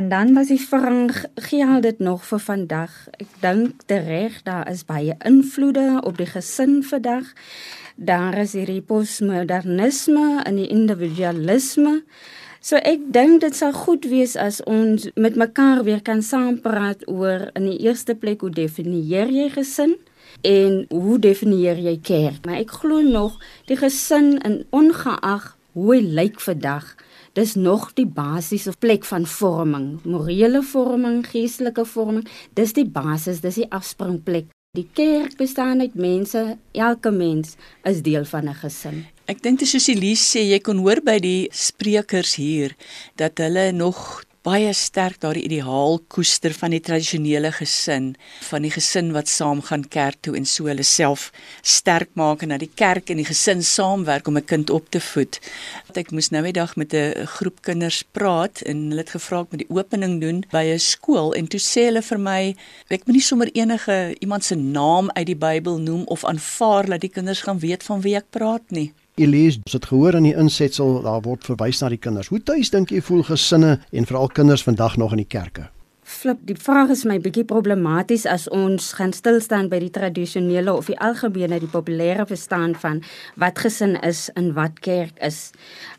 En 0.00 0.08
dan 0.08 0.32
was 0.38 0.48
die 0.48 0.60
verang 0.62 1.10
geld 1.50 1.84
dit 1.84 2.00
nog 2.00 2.24
vir 2.24 2.40
vandag. 2.46 2.94
Ek 3.20 3.36
dink 3.44 3.84
reg 3.92 4.40
daar 4.48 4.64
is 4.72 4.86
baie 4.88 5.18
invloede 5.28 6.00
op 6.08 6.16
die 6.16 6.30
gesin 6.30 6.80
vandag. 6.88 7.28
Daar 7.96 8.40
is 8.46 8.56
hierdie 8.56 8.80
postmodernisme 8.80 10.40
en 10.48 10.56
die 10.56 10.70
individualisme. 10.72 12.00
So 12.64 12.80
ek 12.80 13.12
dink 13.12 13.44
dit 13.44 13.54
sal 13.54 13.76
goed 13.76 14.08
wees 14.08 14.38
as 14.40 14.62
ons 14.64 15.10
met 15.20 15.36
mekaar 15.36 15.84
weer 15.84 16.00
kan 16.00 16.24
saampraat 16.24 17.04
oor 17.12 17.50
in 17.52 17.68
die 17.68 17.80
eerste 17.84 18.16
plek 18.16 18.40
hoe 18.40 18.54
definieer 18.64 19.28
jy 19.28 19.50
gesin? 19.60 19.98
En 20.40 20.86
hoe 20.90 21.18
definieer 21.18 21.78
jy 21.78 21.98
kerk? 22.02 22.44
Maar 22.44 22.62
ek 22.64 22.70
glo 22.82 23.00
nog 23.00 23.38
die 23.66 23.76
gesin 23.76 24.36
in 24.44 24.64
ongeag 24.70 25.56
hoe 25.76 25.94
hy 25.94 26.00
lyk 26.00 26.40
vandag, 26.40 26.94
dis 27.36 27.54
nog 27.54 27.90
die 27.98 28.06
basiese 28.08 28.72
plek 28.80 29.04
van 29.04 29.26
vorming, 29.28 29.98
morele 30.08 30.62
vorming, 30.64 31.20
geestelike 31.28 31.84
vorming, 31.84 32.24
dis 32.56 32.72
die 32.72 32.88
basis, 32.88 33.42
dis 33.44 33.60
die 33.60 33.70
afspringplek. 33.70 34.48
Die 34.76 34.88
kerk 34.92 35.36
bestaan 35.40 35.80
uit 35.80 35.94
mense, 35.96 36.56
elke 36.76 37.10
mens 37.12 37.54
is 37.88 38.02
deel 38.04 38.24
van 38.24 38.48
'n 38.48 38.54
gesin. 38.54 39.06
Ek 39.26 39.42
dink 39.42 39.58
dit 39.58 39.66
is 39.66 39.70
soos 39.70 39.88
Elise 39.88 40.38
sê, 40.38 40.42
jy 40.44 40.60
kon 40.60 40.78
hoor 40.78 41.00
by 41.00 41.18
die 41.18 41.48
sprekers 41.50 42.36
hier 42.36 42.76
dat 43.16 43.38
hulle 43.38 43.72
nog 43.72 44.22
baie 44.46 44.70
sterk 44.78 45.18
daardie 45.24 45.42
ideaal 45.48 45.96
koester 46.12 46.52
van 46.54 46.70
die 46.70 46.78
tradisionele 46.84 47.50
gesin, 47.56 48.12
van 48.46 48.62
die 48.62 48.70
gesin 48.70 49.08
wat 49.16 49.26
saam 49.26 49.62
gaan 49.66 49.82
kerk 49.90 50.20
toe 50.22 50.36
en 50.38 50.46
so 50.46 50.68
hulle 50.70 50.84
self 50.86 51.32
sterk 51.66 52.12
maak 52.20 52.44
en 52.44 52.54
dat 52.54 52.62
die 52.62 52.70
kerk 52.70 53.10
en 53.10 53.18
die 53.18 53.26
gesin 53.26 53.64
saamwerk 53.66 54.28
om 54.30 54.38
'n 54.38 54.46
kind 54.46 54.70
op 54.70 54.86
te 54.90 55.00
voed. 55.00 55.40
Ek 55.94 56.12
moes 56.12 56.30
nou 56.30 56.42
die 56.44 56.52
dag 56.52 56.76
met 56.76 56.94
'n 56.94 57.26
groep 57.26 57.62
kinders 57.62 58.04
praat 58.12 58.62
en 58.62 58.76
hulle 58.90 59.02
het 59.02 59.10
gevra 59.10 59.40
ek 59.40 59.50
moet 59.50 59.64
die 59.66 59.76
opening 59.76 60.20
doen 60.20 60.44
by 60.52 60.64
'n 60.74 60.78
skool 60.78 61.34
en 61.34 61.46
toe 61.48 61.60
sê 61.60 61.86
hulle 61.90 62.02
vir 62.02 62.18
my 62.18 62.54
ek 62.88 63.06
moet 63.06 63.16
nie 63.16 63.28
sommer 63.30 63.50
enige 63.52 64.14
iemand 64.20 64.44
se 64.44 64.54
naam 64.54 65.10
uit 65.10 65.26
die 65.26 65.42
Bybel 65.46 65.78
noem 65.78 66.04
of 66.06 66.24
aanvaar 66.24 66.86
dat 66.86 67.00
die 67.00 67.10
kinders 67.10 67.42
gaan 67.42 67.58
weet 67.58 67.82
van 67.82 68.00
wie 68.00 68.16
ek 68.16 68.30
praat 68.30 68.70
nie. 68.70 68.92
Elise, 69.16 69.62
ons 69.64 69.72
het 69.72 69.86
gehoor 69.88 70.16
aan 70.18 70.26
die 70.26 70.34
insetsel 70.36 70.98
daar 71.00 71.22
word 71.24 71.46
verwys 71.48 71.78
na 71.80 71.88
die 71.88 71.96
kinders. 71.96 72.28
Hoe 72.28 72.42
tuis 72.44 72.68
dink 72.68 72.90
jy 72.92 73.00
voel 73.00 73.22
gesinne 73.24 73.78
en 73.88 74.08
veral 74.08 74.28
kinders 74.28 74.64
vandag 74.66 74.98
nog 75.00 75.14
in 75.16 75.22
die 75.22 75.30
kerke? 75.32 75.70
Flip, 76.06 76.42
die 76.44 76.58
vraag 76.60 76.92
is 76.92 77.06
my 77.08 77.16
bietjie 77.24 77.46
problematies 77.48 78.26
as 78.28 78.44
ons 78.52 78.92
gaan 78.98 79.14
stil 79.16 79.40
staan 79.40 79.70
by 79.72 79.80
die 79.82 79.90
tradisionele 79.90 80.74
of 80.76 80.90
die 80.92 80.98
algemene 81.00 81.56
die 81.64 81.70
populêre 81.72 82.28
verstaan 82.28 82.76
van 82.78 83.00
wat 83.40 83.64
gesin 83.64 83.96
is 84.04 84.26
en 84.36 84.52
wat 84.54 84.84
kerk 84.84 85.16
is. 85.24 85.48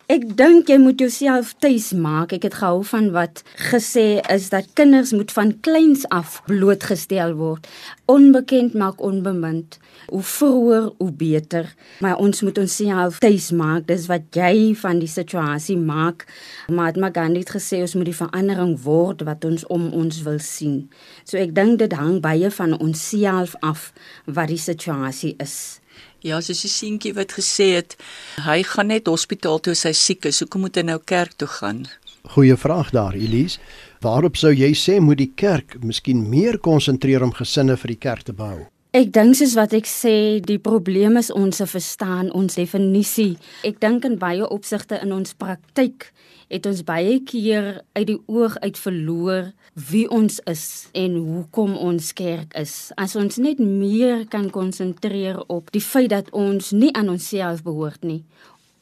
Ek 0.07 0.23
dink 0.39 0.69
jy 0.71 0.77
moet 0.79 1.01
jouself 1.03 1.49
tuis 1.59 1.89
maak. 1.91 2.31
Ek 2.31 2.45
het 2.47 2.53
gehou 2.61 2.79
van 2.87 3.09
wat 3.11 3.41
gesê 3.59 4.21
is 4.31 4.45
dat 4.53 4.69
kinders 4.79 5.09
moet 5.11 5.33
van 5.35 5.49
kleins 5.67 6.05
af 6.15 6.37
blootgestel 6.45 7.33
word. 7.35 7.65
Onbekend 8.07 8.71
maak 8.79 9.01
onbemind. 9.03 9.75
Hoe 10.07 10.21
vroeër 10.23 10.85
hoe 11.01 11.11
beter. 11.11 11.67
Maar 11.99 12.21
ons 12.23 12.39
moet 12.41 12.61
onsself 12.63 13.19
tuis 13.19 13.49
maak. 13.51 13.83
Dis 13.91 14.05
wat 14.07 14.31
jy 14.31 14.71
van 14.79 15.01
die 15.03 15.11
situasie 15.11 15.75
maak. 15.75 16.23
Mahatma 16.71 17.09
Gandhi 17.11 17.43
het 17.43 17.51
gesê 17.57 17.81
ons 17.83 17.97
moet 17.99 18.07
die 18.07 18.15
verandering 18.15 18.77
word 18.85 19.25
wat 19.27 19.43
ons 19.43 19.67
om 19.67 19.89
ons 19.91 20.21
wil 20.23 20.39
sien. 20.39 20.85
So 21.27 21.35
ek 21.35 21.51
dink 21.51 21.83
dit 21.83 21.97
hang 21.99 22.21
baie 22.23 22.47
van 22.61 22.79
onsself 22.79 23.59
af 23.59 23.91
wat 24.23 24.55
die 24.55 24.63
situasie 24.69 25.35
is. 25.43 25.81
Ja, 26.25 26.39
soos 26.41 26.63
die 26.65 26.71
seentjie 26.71 27.13
wat 27.13 27.35
gesê 27.37 27.73
het, 27.75 27.97
hy 28.41 28.63
gaan 28.65 28.89
net 28.89 29.09
hospitaal 29.11 29.59
toe 29.61 29.75
as 29.77 29.85
hy 29.85 29.93
siek 29.93 30.25
is. 30.25 30.41
Hoekom 30.41 30.65
moet 30.65 30.79
hy 30.79 30.85
nou 30.87 30.97
kerk 31.05 31.37
toe 31.37 31.49
gaan? 31.59 31.85
Goeie 32.33 32.57
vraag 32.57 32.89
daar, 32.95 33.15
Elise. 33.15 33.61
Waarop 34.01 34.37
sou 34.37 34.51
jy 34.53 34.73
sê 34.77 34.97
moet 35.01 35.21
die 35.21 35.31
kerk 35.35 35.77
miskien 35.81 36.25
meer 36.29 36.57
konsentreer 36.57 37.23
om 37.25 37.33
gesinne 37.33 37.77
vir 37.77 37.93
die 37.93 38.01
kerk 38.01 38.27
te 38.27 38.33
bou? 38.33 38.67
Ek 38.95 39.09
dink 39.11 39.35
soos 39.35 39.51
wat 39.59 39.73
ek 39.75 39.83
sê, 39.83 40.39
die 40.39 40.61
probleem 40.63 41.17
is 41.19 41.27
ons 41.35 41.57
se 41.59 41.65
verstaan, 41.67 42.29
ons 42.31 42.55
definisie. 42.55 43.35
Ek 43.67 43.81
dink 43.83 44.07
in 44.07 44.15
baie 44.21 44.47
opsigte 44.47 44.95
in 45.03 45.11
ons 45.11 45.35
praktyk 45.35 46.07
het 46.47 46.63
ons 46.69 46.85
baie 46.87 47.17
keer 47.27 47.81
uit 47.97 48.07
die 48.07 48.19
oog 48.31 48.55
uit 48.63 48.79
verloor 48.79 49.51
wie 49.91 50.05
ons 50.07 50.39
is 50.47 50.63
en 50.95 51.19
hoekom 51.19 51.75
ons 51.75 52.13
kerk 52.15 52.55
is. 52.55 52.93
As 52.95 53.17
ons 53.19 53.41
net 53.43 53.59
meer 53.59 54.23
kan 54.31 54.47
konsentreer 54.55 55.43
op 55.51 55.67
die 55.75 55.83
feit 55.83 56.13
dat 56.15 56.31
ons 56.31 56.71
nie 56.71 56.93
aan 56.95 57.11
onsself 57.11 57.65
behoort 57.67 58.07
nie. 58.07 58.23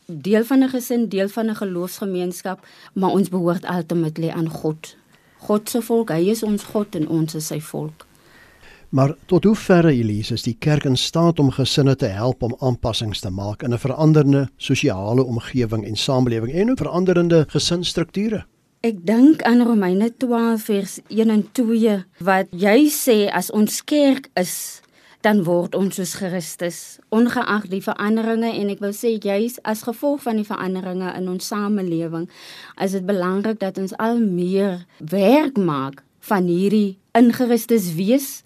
Deel 0.05 0.45
van 0.45 0.61
'n 0.63 0.69
gesin, 0.69 1.09
deel 1.09 1.29
van 1.29 1.49
'n 1.49 1.55
geloofsgemeenskap, 1.55 2.61
maar 2.93 3.17
ons 3.17 3.29
behoort 3.29 3.65
ultimately 3.65 4.29
aan 4.29 4.49
God. 4.49 4.95
God 5.37 5.69
se 5.69 5.81
volk, 5.81 6.09
hy 6.09 6.29
is 6.29 6.43
ons 6.43 6.63
God 6.63 6.95
en 6.95 7.07
ons 7.07 7.35
is 7.35 7.47
sy 7.47 7.59
volk. 7.59 8.05
Maar 8.89 9.15
tot 9.25 9.43
hoe 9.43 9.55
ver 9.55 9.89
is 9.89 10.43
die 10.43 10.55
kerk 10.59 10.83
in 10.83 10.97
staat 10.97 11.39
om 11.39 11.51
gesinne 11.51 11.95
te 11.95 12.05
help 12.05 12.43
om 12.43 12.55
aanpassings 12.59 13.19
te 13.19 13.29
maak 13.29 13.63
in 13.63 13.73
'n 13.73 13.77
veranderende 13.77 14.49
sosiale 14.57 15.23
omgewing 15.23 15.85
en 15.85 15.95
samelewing 15.95 16.53
en 16.53 16.69
ook 16.69 16.77
veranderende 16.77 17.45
gesinsstrukture? 17.47 18.45
Ek 18.79 19.05
dink 19.05 19.41
aan 19.41 19.63
Romeine 19.65 20.13
12 20.17 20.61
vers 20.61 20.99
1 21.07 21.29
en 21.29 21.51
2 21.51 22.03
wat 22.19 22.47
jy 22.51 22.89
sê 22.89 23.31
as 23.31 23.51
ons 23.51 23.83
kerk 23.83 24.29
is 24.33 24.81
dan 25.25 25.41
word 25.43 25.73
ons 25.75 25.95
soos 25.97 26.13
Christus 26.19 26.79
ongeag 27.09 27.65
die 27.71 27.81
veranderinge 27.81 28.51
en 28.53 28.69
ek 28.69 28.83
wil 28.83 28.93
sê 28.93 29.15
juis 29.17 29.57
as 29.65 29.81
gevolg 29.87 30.21
van 30.21 30.37
die 30.37 30.45
veranderinge 30.45 31.15
in 31.17 31.29
ons 31.31 31.47
samelewing 31.49 32.27
is 32.85 32.93
dit 32.93 33.05
belangrik 33.05 33.59
dat 33.63 33.79
ons 33.81 33.95
al 33.97 34.21
meer 34.21 34.85
werk 34.99 35.57
maak 35.57 36.03
van 36.29 36.45
hierdie 36.49 36.97
ingeristes 37.17 37.89
wees 37.97 38.43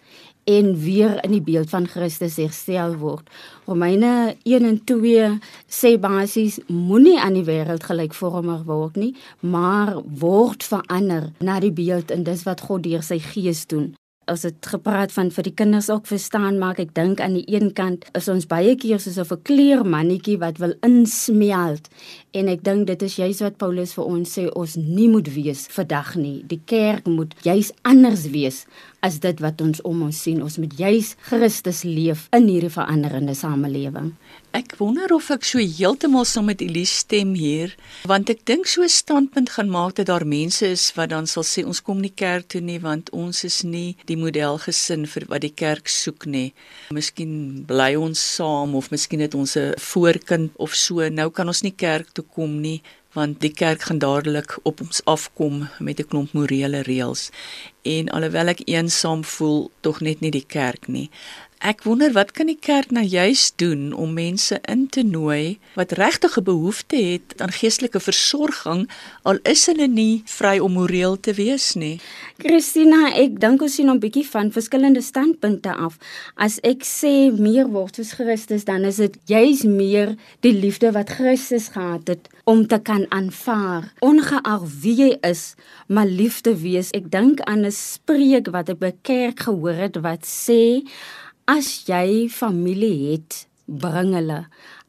en 0.50 0.74
weer 0.82 1.20
in 1.24 1.36
die 1.36 1.44
beeld 1.46 1.70
van 1.70 1.88
Christus 1.88 2.40
herstel 2.42 2.96
word. 3.02 3.30
Romeine 3.70 4.36
1 4.44 4.66
en 4.66 4.82
2 4.90 5.30
sê 5.70 5.94
basies 6.02 6.60
moenie 6.68 7.20
aan 7.22 7.38
die 7.38 7.46
wêreld 7.46 7.86
gelykvormig 7.86 8.66
word 8.70 8.98
nie, 8.98 9.14
maar 9.40 10.00
word 10.04 10.66
verander 10.66 11.30
na 11.40 11.60
die 11.62 11.74
beeld 11.74 12.12
en 12.12 12.26
dis 12.26 12.46
wat 12.50 12.66
God 12.66 12.88
deur 12.90 13.06
sy 13.06 13.22
gees 13.32 13.68
doen 13.70 13.94
as 14.30 14.46
dit 14.46 14.70
gepraat 14.72 15.12
van 15.16 15.32
vir 15.34 15.48
die 15.48 15.54
kinders 15.58 15.90
ook 15.90 16.06
verstaan 16.10 16.60
maak 16.62 16.80
ek 16.84 16.94
dink 16.98 17.22
aan 17.24 17.36
die 17.40 17.46
een 17.50 17.72
kant 17.74 18.06
is 18.18 18.30
ons 18.32 18.48
baie 18.50 18.76
keer 18.80 19.02
soos 19.02 19.18
'n 19.18 19.42
kleermannetjie 19.44 20.38
wat 20.40 20.58
wil 20.58 20.74
insmelt. 20.86 21.90
En 22.34 22.48
ek 22.48 22.64
dink 22.64 22.88
dit 22.88 23.02
is 23.02 23.16
juis 23.16 23.40
wat 23.42 23.58
Paulus 23.58 23.94
vir 23.94 24.06
ons 24.06 24.38
sê 24.38 24.48
ons 24.54 24.76
nie 24.76 25.10
moet 25.10 25.28
wees 25.34 25.68
vandag 25.68 26.16
nie. 26.16 26.44
Die 26.48 26.62
kerk 26.66 27.08
moet 27.08 27.34
juis 27.42 27.72
anders 27.82 28.30
wees 28.30 28.66
as 29.02 29.20
dit 29.20 29.40
wat 29.40 29.62
ons 29.62 29.82
om 29.82 30.02
ons 30.04 30.22
sien. 30.22 30.44
Ons 30.44 30.58
moet 30.58 30.78
juis 30.78 31.16
Christus 31.22 31.84
leef 31.84 32.28
in 32.32 32.48
hierdie 32.48 32.70
veranderende 32.70 33.34
samelewing 33.34 34.14
Ek 34.50 34.72
wonder 34.80 35.12
of 35.14 35.28
ek 35.30 35.44
so 35.46 35.62
heeltemal 35.62 36.26
saam 36.26 36.48
met 36.50 36.64
Elise 36.66 37.04
stem 37.04 37.36
hier, 37.38 37.76
want 38.10 38.32
ek 38.34 38.40
dink 38.50 38.66
so 38.66 38.82
'n 38.82 38.90
standpunt 38.90 39.50
gaan 39.54 39.70
maak 39.70 39.94
dat 39.96 40.10
daar 40.10 40.26
mense 40.26 40.66
is 40.66 40.90
wat 40.98 41.10
dan 41.14 41.28
sal 41.28 41.44
sê 41.44 41.62
ons 41.64 41.82
kom 41.82 42.02
nie 42.02 42.10
kerk 42.10 42.48
toe 42.50 42.62
nie 42.62 42.80
want 42.80 43.12
ons 43.14 43.44
is 43.44 43.62
nie 43.64 43.96
die 44.06 44.18
modelgesin 44.18 45.06
vir 45.06 45.26
wat 45.30 45.42
die 45.42 45.54
kerk 45.54 45.88
soek 45.88 46.26
nie. 46.26 46.54
Miskien 46.90 47.64
bly 47.68 47.94
ons 47.96 48.20
saam 48.36 48.74
of 48.76 48.90
miskien 48.90 49.22
het 49.22 49.36
ons 49.36 49.56
'n 49.56 49.74
voorkind 49.78 50.52
of 50.58 50.74
so. 50.74 51.08
Nou 51.10 51.30
kan 51.30 51.48
ons 51.48 51.62
nie 51.62 51.76
kerk 51.78 52.10
toe 52.14 52.26
kom 52.26 52.62
nie 52.62 52.82
want 53.14 53.40
die 53.42 53.54
kerk 53.54 53.82
gaan 53.82 54.00
dadelik 54.00 54.58
op 54.64 54.82
ons 54.82 55.02
afkom 55.06 55.68
met 55.80 56.00
'n 56.00 56.08
klomp 56.08 56.34
morele 56.34 56.82
reëls. 56.82 57.30
En 57.82 58.10
alhoewel 58.10 58.48
ek 58.48 58.62
eensaam 58.66 59.24
voel, 59.24 59.72
tog 59.82 60.02
net 60.02 60.20
nie 60.20 60.32
die 60.32 60.46
kerk 60.46 60.88
nie. 60.88 61.10
Ek 61.60 61.82
wonder 61.84 62.14
wat 62.16 62.30
kan 62.32 62.48
die 62.48 62.56
kerk 62.56 62.94
nou 62.96 63.04
juis 63.04 63.50
doen 63.60 63.90
om 63.92 64.14
mense 64.16 64.56
in 64.72 64.86
te 64.88 65.02
nooi 65.04 65.60
wat 65.76 65.92
regtig 66.00 66.38
'n 66.40 66.44
behoefte 66.48 66.96
het 66.96 67.36
aan 67.44 67.52
geestelike 67.52 68.00
versorging 68.00 68.88
al 69.24 69.38
is 69.44 69.66
hulle 69.66 69.88
nie 69.88 70.24
vry 70.26 70.60
om 70.60 70.72
moreel 70.72 71.20
te 71.20 71.34
wees 71.34 71.76
nie. 71.76 72.00
Christina, 72.38 73.12
ek 73.12 73.40
dink 73.40 73.62
ons 73.62 73.76
sien 73.76 73.92
'n 73.92 74.00
bietjie 74.00 74.28
van 74.28 74.52
verskillende 74.52 75.02
standpunte 75.02 75.76
af. 75.76 75.98
As 76.36 76.60
ek 76.64 76.84
sê 76.84 77.38
meer 77.38 77.68
word 77.68 77.96
soos 77.96 78.14
Christus, 78.14 78.64
dan 78.64 78.86
is 78.86 78.96
dit 78.96 79.18
juis 79.26 79.64
meer 79.64 80.16
die 80.40 80.54
liefde 80.54 80.92
wat 80.92 81.10
Christus 81.10 81.68
gehad 81.68 82.08
het 82.08 82.30
om 82.46 82.68
te 82.68 82.80
kan 82.80 83.06
aanvaar, 83.12 83.94
ongeag 84.00 84.64
wie 84.82 84.96
jy 84.96 85.18
is, 85.22 85.56
maar 85.88 86.06
liefde 86.06 86.56
wees. 86.56 86.92
Ek 86.92 87.12
dink 87.12 87.42
aan 87.42 87.66
'n 87.66 87.72
spreek 87.72 88.48
wat 88.48 88.70
ek 88.70 88.80
by 88.80 88.94
kerk 89.02 89.40
gehoor 89.40 89.74
het 89.76 89.96
wat 90.02 90.24
sê 90.26 90.88
As 91.50 91.88
jy 91.90 92.28
familie 92.30 93.16
het, 93.16 93.48
bring 93.66 94.12
hulle. 94.14 94.44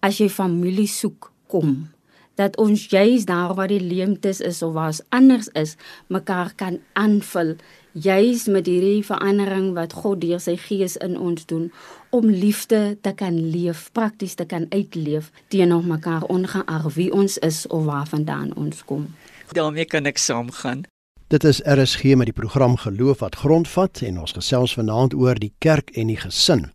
As 0.04 0.18
jy 0.20 0.26
familie 0.28 0.84
soek, 0.92 1.30
kom. 1.48 1.88
Dat 2.36 2.58
ons 2.60 2.82
juis 2.92 3.24
daar 3.24 3.54
waar 3.56 3.72
die 3.72 3.80
leemtes 3.80 4.42
is 4.44 4.60
of 4.62 4.74
waar 4.76 4.98
anders 5.08 5.48
is, 5.56 5.78
mekaar 6.12 6.52
kan 6.60 6.76
aanvul, 6.92 7.54
juis 7.96 8.44
met 8.52 8.68
hierdie 8.68 9.00
verandering 9.08 9.72
wat 9.78 9.96
God 10.02 10.20
deur 10.20 10.40
sy 10.40 10.58
gees 10.60 10.98
in 11.00 11.16
ons 11.16 11.48
doen 11.48 11.70
om 12.12 12.28
liefde 12.28 12.98
te 13.00 13.16
kan 13.16 13.40
leef, 13.56 13.88
prakties 13.96 14.36
te 14.36 14.44
kan 14.44 14.68
uitleef 14.68 15.32
teenoor 15.48 15.88
mekaar 15.88 16.28
ongeag 16.28 16.92
wie 17.00 17.08
ons 17.08 17.40
is 17.40 17.64
of 17.72 17.88
waarvandaan 17.88 18.52
ons 18.60 18.84
kom. 18.84 19.08
daarmee 19.48 19.88
kan 19.88 20.04
ek 20.04 20.20
saamgaan. 20.20 20.89
Dit 21.30 21.44
is 21.44 21.60
RSG 21.64 22.02
met 22.02 22.26
die 22.26 22.32
program 22.32 22.76
Geloof 22.76 23.18
wat 23.18 23.36
grondvat 23.36 24.00
en 24.02 24.18
ons 24.18 24.32
gesels 24.34 24.72
vanaand 24.74 25.14
oor 25.14 25.38
die 25.38 25.52
kerk 25.62 25.90
en 25.94 26.08
die 26.10 26.18
gesin. 26.18 26.72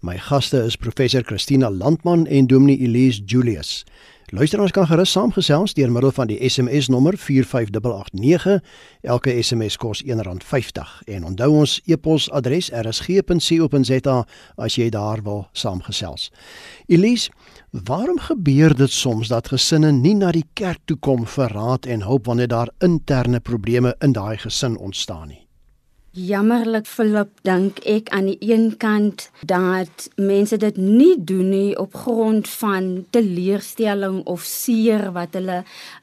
My 0.00 0.14
gaste 0.16 0.62
is 0.64 0.78
professor 0.80 1.20
Christina 1.22 1.68
Landman 1.70 2.24
en 2.26 2.46
Dominee 2.46 2.78
Elise 2.86 3.20
Julius. 3.24 3.84
Luisteraars 4.32 4.72
kan 4.72 4.86
gerus 4.88 5.12
saamgesels 5.12 5.74
deur 5.76 5.92
middel 5.92 6.12
van 6.16 6.30
die 6.30 6.38
SMS 6.48 6.88
nommer 6.88 7.18
45889. 7.18 8.62
Elke 9.02 9.42
SMS 9.42 9.76
kos 9.76 10.00
R1.50 10.08 10.94
en 11.04 11.24
onthou 11.28 11.50
ons 11.58 11.80
e-posadres 11.84 12.70
rsg.co.za 12.72 14.16
as 14.56 14.80
jy 14.80 14.88
daar 14.88 15.20
wil 15.22 15.44
saamgesels. 15.52 16.30
Elise, 16.88 17.28
waarom 17.72 18.18
gebeur 18.18 18.74
dit 18.76 18.90
soms 18.90 19.28
dat 19.28 19.48
gesinne 19.48 19.92
nie 19.92 20.14
na 20.14 20.30
die 20.32 20.44
kerk 20.52 20.80
toe 20.84 20.96
kom 21.00 21.24
vir 21.26 21.48
raad 21.56 21.86
en 21.86 22.04
hulp 22.04 22.26
wanneer 22.28 22.48
daar 22.48 22.70
interne 22.84 23.40
probleme 23.40 23.94
in 24.00 24.12
daai 24.12 24.36
gesin 24.36 24.76
ontstaan 24.76 25.28
nie? 25.28 25.46
Jammerlik 26.12 26.84
Philip 26.84 27.30
dink 27.40 27.78
ek 27.88 28.10
aan 28.12 28.26
die 28.28 28.36
een 28.44 28.76
kant 28.76 29.30
dat 29.48 30.10
mense 30.20 30.58
dit 30.60 30.76
nie 30.76 31.14
doen 31.16 31.48
nie 31.48 31.78
op 31.80 31.94
grond 31.96 32.48
van 32.60 33.06
teleurstelling 33.16 34.18
of 34.28 34.44
seer 34.44 35.08
wat 35.16 35.32
hulle 35.32 35.62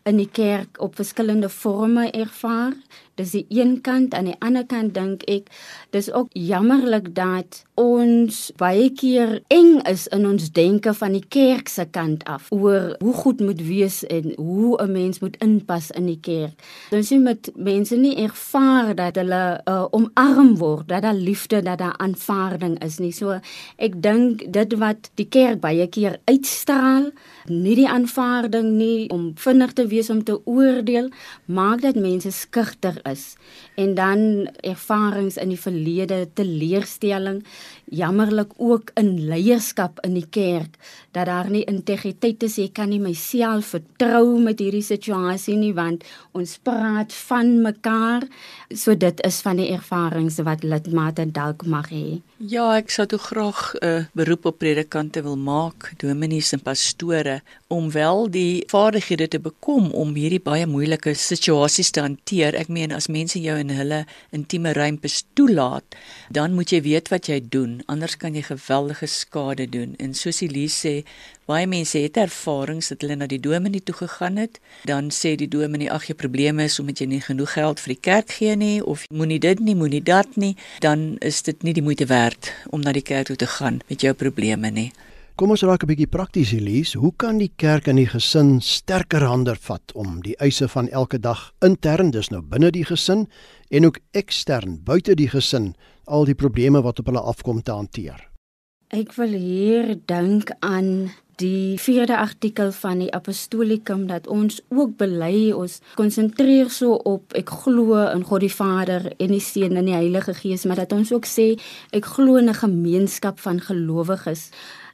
in 0.09 0.17
die 0.17 0.29
kerk 0.33 0.81
op 0.81 0.97
verskillende 0.97 1.49
forme 1.53 2.07
ervaar. 2.09 2.73
Dis 3.19 3.33
die 3.35 3.45
een 3.51 3.81
kant 3.83 4.13
aan 4.15 4.29
die 4.29 4.37
ander 4.39 4.63
kant 4.63 4.93
dink 4.95 5.25
ek 5.27 5.49
dis 5.91 6.07
ook 6.15 6.29
jammerlik 6.31 7.11
dat 7.17 7.63
ons 7.79 8.37
baie 8.59 8.87
keer 8.95 9.41
eng 9.51 9.81
is 9.89 10.05
in 10.15 10.23
ons 10.27 10.51
denke 10.55 10.93
van 10.95 11.17
die 11.17 11.25
kerk 11.27 11.67
se 11.71 11.83
kant 11.91 12.23
af 12.31 12.47
oor 12.55 12.93
hoe 13.03 13.13
goed 13.13 13.43
moet 13.43 13.59
wees 13.67 14.01
en 14.07 14.31
hoe 14.37 14.77
'n 14.79 14.91
mens 14.91 15.19
moet 15.19 15.35
inpas 15.43 15.91
in 15.91 16.05
die 16.05 16.19
kerk. 16.21 16.55
Ons 16.91 17.07
sien 17.07 17.23
met 17.23 17.51
mense 17.55 17.95
nie 17.95 18.15
ervaar 18.15 18.95
dat 18.95 19.15
hulle 19.15 19.61
uh, 19.65 19.85
omarm 19.91 20.55
word, 20.57 20.87
dat 20.87 21.01
daar 21.01 21.13
liefde, 21.13 21.61
dat 21.61 21.77
daar 21.77 21.97
aanvaarding 21.97 22.83
is 22.83 22.99
nie. 22.99 23.11
So 23.11 23.39
ek 23.77 24.01
dink 24.01 24.53
dit 24.53 24.73
wat 24.73 25.11
die 25.15 25.27
kerk 25.27 25.59
baie 25.59 25.87
keer 25.87 26.19
uitstraal, 26.25 27.11
nie 27.47 27.75
die 27.75 27.89
aanvaarding 27.89 28.71
nie 28.77 29.09
om 29.09 29.31
vinnig 29.35 29.73
te 29.73 29.87
wees 29.87 30.09
om 30.09 30.23
te 30.23 30.39
oordeel, 30.45 31.09
maak 31.45 31.81
dat 31.81 31.95
mense 31.95 32.31
skugter 32.31 33.01
is. 33.11 33.35
En 33.75 33.95
dan 33.97 34.47
ervarings 34.65 35.37
in 35.37 35.53
die 35.53 35.59
verlede 35.59 36.21
teleurstelling 36.33 37.43
jammerlik 37.89 38.53
ook 38.57 38.93
in 38.99 39.15
leierskap 39.29 39.99
in 40.05 40.15
die 40.17 40.27
kerk 40.29 40.77
dat 41.11 41.25
daar 41.25 41.49
nie 41.49 41.65
integriteit 41.65 42.43
is 42.45 42.57
jy 42.61 42.69
kan 42.73 42.91
nie 42.93 43.01
myself 43.01 43.73
vertrou 43.75 44.39
met 44.39 44.61
hierdie 44.61 44.85
situasie 44.85 45.57
nie 45.57 45.73
want 45.73 46.05
ons 46.37 46.57
praat 46.63 47.13
van 47.29 47.55
mekaar. 47.65 48.27
So 48.69 48.95
dit 48.95 49.25
is 49.25 49.41
van 49.45 49.61
die 49.61 49.71
ervarings 49.73 50.39
wat 50.45 50.63
lidmate 50.63 51.25
dalk 51.33 51.65
mag 51.65 51.89
hê 51.93 52.19
Ja, 52.39 52.69
ek 52.79 52.87
sou 52.87 53.03
toe 53.03 53.17
graag 53.19 53.75
'n 53.75 53.85
uh, 53.85 54.03
beroep 54.15 54.45
op 54.45 54.57
predikante 54.63 55.21
wil 55.21 55.35
maak, 55.35 55.91
dominees 55.97 56.53
en 56.53 56.61
pastore 56.61 57.41
om 57.67 57.91
wel 57.91 58.29
die 58.31 58.63
vaardighede 58.67 59.27
te 59.27 59.39
bekom 59.39 59.91
om 59.91 60.15
hierdie 60.15 60.39
baie 60.39 60.65
moeilike 60.65 61.13
situasies 61.13 61.89
te 61.91 61.99
hanteer. 61.99 62.55
Ek 62.55 62.67
meen 62.67 62.91
as 62.91 63.07
mense 63.07 63.41
jou 63.41 63.57
in 63.59 63.69
hulle 63.69 64.05
intieme 64.31 64.71
ruimtes 64.73 65.23
toelaat, 65.33 65.83
dan 66.31 66.53
moet 66.53 66.71
jy 66.71 66.81
weet 66.81 67.09
wat 67.09 67.27
jy 67.27 67.41
doen, 67.49 67.81
anders 67.85 68.15
kan 68.15 68.33
jy 68.33 68.41
geweldige 68.41 69.07
skade 69.07 69.67
doen. 69.69 69.95
En 69.99 70.13
soos 70.13 70.41
Elise 70.41 70.87
sê, 70.87 71.03
baie 71.45 71.67
mense 71.67 71.97
het 71.97 72.17
ervarings 72.17 72.87
dat 72.87 73.01
hulle 73.01 73.15
na 73.15 73.27
die 73.27 73.39
dominee 73.39 73.83
toe 73.83 73.95
gegaan 73.95 74.37
het, 74.37 74.59
dan 74.85 75.09
sê 75.11 75.35
die 75.35 75.47
dominee 75.49 75.91
ag, 75.91 76.05
jou 76.05 76.15
probleme 76.15 76.63
is 76.63 76.79
omdat 76.79 76.99
jy 76.99 77.05
nie 77.05 77.21
genoeg 77.21 77.53
geld 77.53 77.79
vir 77.79 77.93
die 77.93 78.01
kerk 78.01 78.31
gee 78.31 78.55
nie 78.55 78.85
of 78.85 79.05
moenie 79.09 79.39
dit 79.39 79.59
nie, 79.59 79.75
moenie 79.75 80.03
dat 80.03 80.37
nie, 80.37 80.55
dan 80.79 81.17
is 81.19 81.41
dit 81.41 81.63
nie 81.63 81.73
die 81.73 81.83
moeite 81.83 82.05
werd 82.05 82.28
om 82.69 82.81
na 82.81 82.91
die 82.91 83.01
kerk 83.01 83.27
toe 83.27 83.35
te 83.35 83.47
gaan 83.47 83.79
met 83.87 84.01
jou 84.01 84.13
probleme 84.13 84.71
nie. 84.71 84.91
Kom 85.39 85.49
ons 85.55 85.63
raak 85.63 85.83
'n 85.83 85.87
bietjie 85.87 86.07
prakties, 86.07 86.51
Elise. 86.51 86.97
Hoe 86.97 87.13
kan 87.15 87.37
die 87.37 87.51
kerk 87.55 87.87
en 87.87 87.95
die 87.95 88.07
gesin 88.07 88.61
sterker 88.61 89.23
hande 89.23 89.55
vat 89.55 89.91
om 89.95 90.21
die 90.21 90.35
eise 90.37 90.67
van 90.67 90.89
elke 90.89 91.19
dag 91.19 91.53
intern, 91.61 92.11
dis 92.11 92.29
nou 92.29 92.41
binne 92.41 92.71
die 92.71 92.85
gesin 92.85 93.27
en 93.69 93.85
ook 93.85 93.99
ekstern, 94.11 94.83
buite 94.83 95.15
die 95.15 95.29
gesin, 95.29 95.75
al 96.05 96.25
die 96.25 96.35
probleme 96.35 96.81
wat 96.81 96.99
op 96.99 97.05
hulle 97.05 97.21
afkom 97.21 97.63
te 97.63 97.71
hanteer? 97.71 98.28
Ek 98.89 99.11
wil 99.19 99.35
hier 99.37 99.91
dink 100.09 100.49
aan 100.65 101.11
die 101.37 101.77
vierde 101.77 102.15
artikel 102.17 102.71
van 102.73 103.03
die 103.03 103.11
apostolikum 103.13 104.07
dat 104.09 104.25
ons 104.27 104.57
ook 104.73 104.95
bely 104.97 105.51
ons 105.53 105.75
konsentreer 105.93 106.71
so 106.73 106.97
op 107.05 107.35
ek 107.37 107.53
glo 107.61 107.99
in 108.01 108.25
God 108.25 108.41
die 108.41 108.49
Vader 108.49 109.05
en 109.11 109.29
die 109.35 109.43
Seun 109.45 109.77
en 109.77 109.85
die 109.85 109.93
Heilige 109.93 110.33
Gees 110.33 110.65
maar 110.65 110.81
dat 110.81 110.95
ons 110.97 111.13
ook 111.13 111.29
sê 111.29 111.51
ek 111.93 112.09
glo 112.15 112.41
in 112.41 112.49
'n 112.49 112.61
gemeenskap 112.65 113.37
van 113.39 113.61
gelowiges 113.61 114.49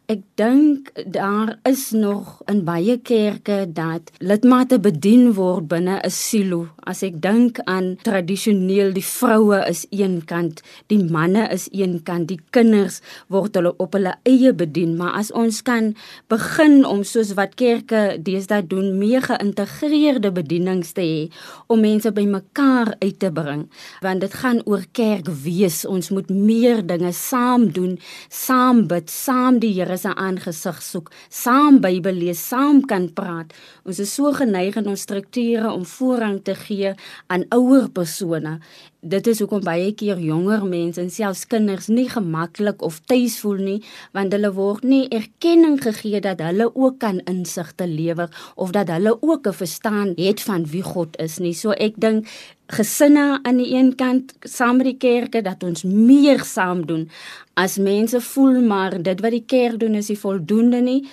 Ek 0.05 0.19
dink 0.37 0.91
daar 1.09 1.55
is 1.65 1.87
nog 1.89 2.43
in 2.45 2.59
baie 2.61 2.99
kerke 3.01 3.63
dat 3.65 4.11
lidmate 4.21 4.77
bedien 4.77 5.31
word 5.33 5.65
binne 5.71 5.97
'n 5.97 6.11
silo. 6.13 6.67
As 6.85 7.01
ek 7.01 7.17
dink 7.21 7.57
aan 7.65 7.97
tradisioneel 8.03 8.93
die 8.93 9.05
vroue 9.05 9.65
is 9.65 9.87
een 9.89 10.21
kant, 10.25 10.61
die 10.87 11.01
manne 11.01 11.49
is 11.49 11.69
een 11.71 12.03
kant, 12.03 12.27
die 12.27 12.39
kinders 12.49 13.01
word 13.27 13.55
hulle 13.55 13.73
op 13.77 13.93
hulle 13.93 14.13
eie 14.23 14.53
bedien, 14.53 14.95
maar 14.97 15.13
as 15.17 15.31
ons 15.31 15.61
kan 15.61 15.95
begin 16.29 16.85
om 16.85 17.03
soos 17.03 17.33
wat 17.33 17.55
kerke 17.55 18.19
deesdae 18.21 18.67
doen, 18.67 18.97
meer 18.97 19.21
geïntegreerde 19.21 20.31
bedienings 20.31 20.93
te 20.93 21.01
hê 21.01 21.29
om 21.67 21.81
mense 21.81 22.11
bymekaar 22.11 22.93
uit 22.99 23.19
te 23.19 23.31
bring, 23.31 23.65
want 24.01 24.21
dit 24.21 24.33
gaan 24.33 24.61
oor 24.65 24.85
kerk 24.91 25.27
wees. 25.27 25.85
Ons 25.85 26.09
moet 26.09 26.29
meer 26.29 26.85
dinge 26.85 27.11
saam 27.11 27.71
doen, 27.71 27.97
saam 28.29 28.87
bid, 28.87 29.09
saam 29.09 29.59
die 29.59 29.73
Here 29.73 29.94
se 29.97 30.11
aangesig 30.13 30.81
soek, 30.83 31.11
saam 31.29 31.79
Bybel 31.83 32.17
lees, 32.19 32.41
saam 32.41 32.81
kan 32.89 33.09
praat. 33.13 33.53
Ons 33.85 33.99
is 34.03 34.13
so 34.13 34.31
geneig 34.35 34.77
in 34.79 34.89
ons 34.91 35.05
strukture 35.07 35.71
om 35.71 35.85
voorrang 35.85 36.41
te 36.43 36.55
gee 36.65 36.93
aan 37.27 37.45
ouer 37.55 37.89
persone 37.93 38.59
dit 39.05 39.27
is 39.27 39.39
hoekom 39.43 39.61
baie 39.65 39.91
keer 39.93 40.17
jonger 40.17 40.63
mense 40.65 41.01
en 41.01 41.11
selfs 41.13 41.45
kinders 41.49 41.87
nie 41.93 42.07
gemaklik 42.09 42.81
of 42.85 42.97
tuis 43.05 43.37
voel 43.43 43.61
nie 43.61 43.77
want 44.17 44.33
hulle 44.33 44.49
word 44.55 44.83
nie 44.87 45.03
erkenning 45.13 45.77
gegee 45.83 46.21
dat 46.25 46.41
hulle 46.41 46.71
ook 46.73 46.97
kan 47.03 47.21
insigte 47.29 47.85
lewer 47.87 48.33
of 48.55 48.73
dat 48.73 48.89
hulle 48.89 49.13
ook 49.21 49.47
'n 49.47 49.59
verstaan 49.61 50.13
het 50.17 50.41
van 50.41 50.65
wie 50.65 50.81
God 50.83 51.17
is 51.19 51.37
nie. 51.39 51.53
So 51.53 51.71
ek 51.71 51.93
dink 51.97 52.27
gesinne 52.67 53.39
aan 53.43 53.57
die 53.57 53.75
een 53.75 53.95
kant 53.95 54.33
saam 54.41 54.77
met 54.77 54.85
die 54.85 54.97
kerke 54.97 55.41
dat 55.41 55.63
ons 55.63 55.83
meer 55.83 56.43
saam 56.43 56.85
doen. 56.85 57.09
As 57.53 57.77
mense 57.77 58.21
voel 58.21 58.61
maar 58.61 59.01
dit 59.01 59.21
wat 59.21 59.31
die 59.31 59.45
kerk 59.45 59.79
doen 59.79 59.95
is 59.95 60.09
nie 60.09 60.17
voldoende 60.17 60.81
nie, 60.81 61.05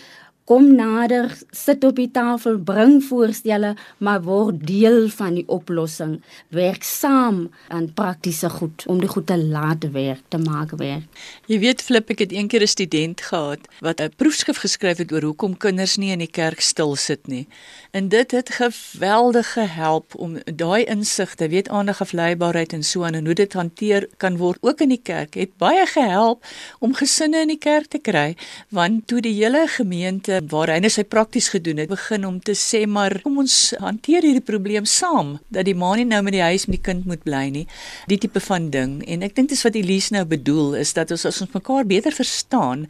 kom 0.44 0.72
nader, 0.74 1.30
sit 1.54 1.84
op 1.84 1.96
die 1.96 2.10
tafel, 2.10 2.58
bring 2.58 2.98
voorstelle, 3.06 3.74
maar 4.02 4.22
word 4.26 4.64
deel 4.66 5.06
van 5.14 5.36
die 5.38 5.44
oplossing. 5.46 6.16
Werk 6.50 6.82
saam 6.82 7.44
aan 7.68 7.92
praktiese 7.94 8.50
goed 8.50 8.84
om 8.90 8.98
die 9.00 9.10
goed 9.10 9.28
te 9.30 9.38
laat 9.38 9.86
werk, 9.94 10.22
te 10.28 10.40
maak 10.42 10.74
werk. 10.80 11.06
Jy 11.46 11.58
weet 11.62 11.82
Flip, 11.82 12.10
ek 12.10 12.24
het 12.26 12.32
eendag 12.32 12.62
'n 12.62 12.66
student 12.66 13.20
gehad 13.20 13.60
wat 13.80 14.00
'n 14.00 14.10
proefskrif 14.16 14.58
geskryf 14.58 14.98
het 14.98 15.12
oor 15.12 15.22
hoekom 15.22 15.56
kinders 15.56 15.96
nie 15.96 16.10
in 16.10 16.18
die 16.18 16.30
kerk 16.30 16.60
stil 16.60 16.96
sit 16.96 17.26
nie. 17.26 17.46
En 17.90 18.08
dit 18.08 18.30
het 18.30 18.50
geweldig 18.50 19.52
gehelp 19.52 20.14
om 20.14 20.38
daai 20.44 20.84
insigte, 20.84 21.48
weet 21.48 21.68
aandag 21.68 22.00
afleibaarheid 22.00 22.72
en 22.72 22.82
so 22.82 23.04
aan 23.04 23.14
en 23.14 23.24
hoe 23.24 23.34
dit 23.34 23.52
hanteer 23.52 24.08
kan 24.16 24.36
word 24.36 24.58
ook 24.60 24.80
in 24.80 24.88
die 24.88 25.02
kerk. 25.02 25.34
Het 25.34 25.56
baie 25.56 25.86
gehelp 25.86 26.44
om 26.78 26.94
gesinne 26.94 27.40
in 27.40 27.48
die 27.48 27.58
kerk 27.58 27.86
te 27.86 27.98
kry, 27.98 28.36
want 28.68 29.06
toe 29.06 29.20
die 29.20 29.34
hele 29.34 29.66
gemeente 29.66 30.31
waar 30.52 30.72
hy 30.72 30.78
net 30.82 30.94
sy 30.94 31.04
prakties 31.04 31.48
gedoen 31.52 31.82
het, 31.82 31.90
begin 31.90 32.26
om 32.28 32.38
te 32.40 32.54
sê 32.58 32.84
maar 32.86 33.14
kom 33.24 33.40
ons 33.42 33.56
hanteer 33.82 34.24
hierdie 34.26 34.44
probleem 34.44 34.86
saam 34.88 35.36
dat 35.52 35.68
die 35.68 35.76
ma 35.78 35.94
nie 35.98 36.06
nou 36.08 36.22
met 36.24 36.36
die 36.36 36.44
huis 36.44 36.66
met 36.68 36.78
die 36.78 36.84
kind 36.90 37.06
moet 37.08 37.24
bly 37.26 37.44
nie. 37.54 37.66
Die 38.08 38.18
tipe 38.22 38.40
van 38.40 38.70
ding. 38.74 39.00
En 39.06 39.26
ek 39.26 39.36
dink 39.36 39.52
dis 39.52 39.64
wat 39.66 39.76
Elise 39.78 40.14
nou 40.16 40.24
bedoel 40.28 40.78
is 40.80 40.94
dat 40.96 41.12
ons 41.14 41.26
as 41.28 41.42
ons 41.44 41.54
mekaar 41.54 41.86
beter 41.88 42.14
verstaan 42.16 42.86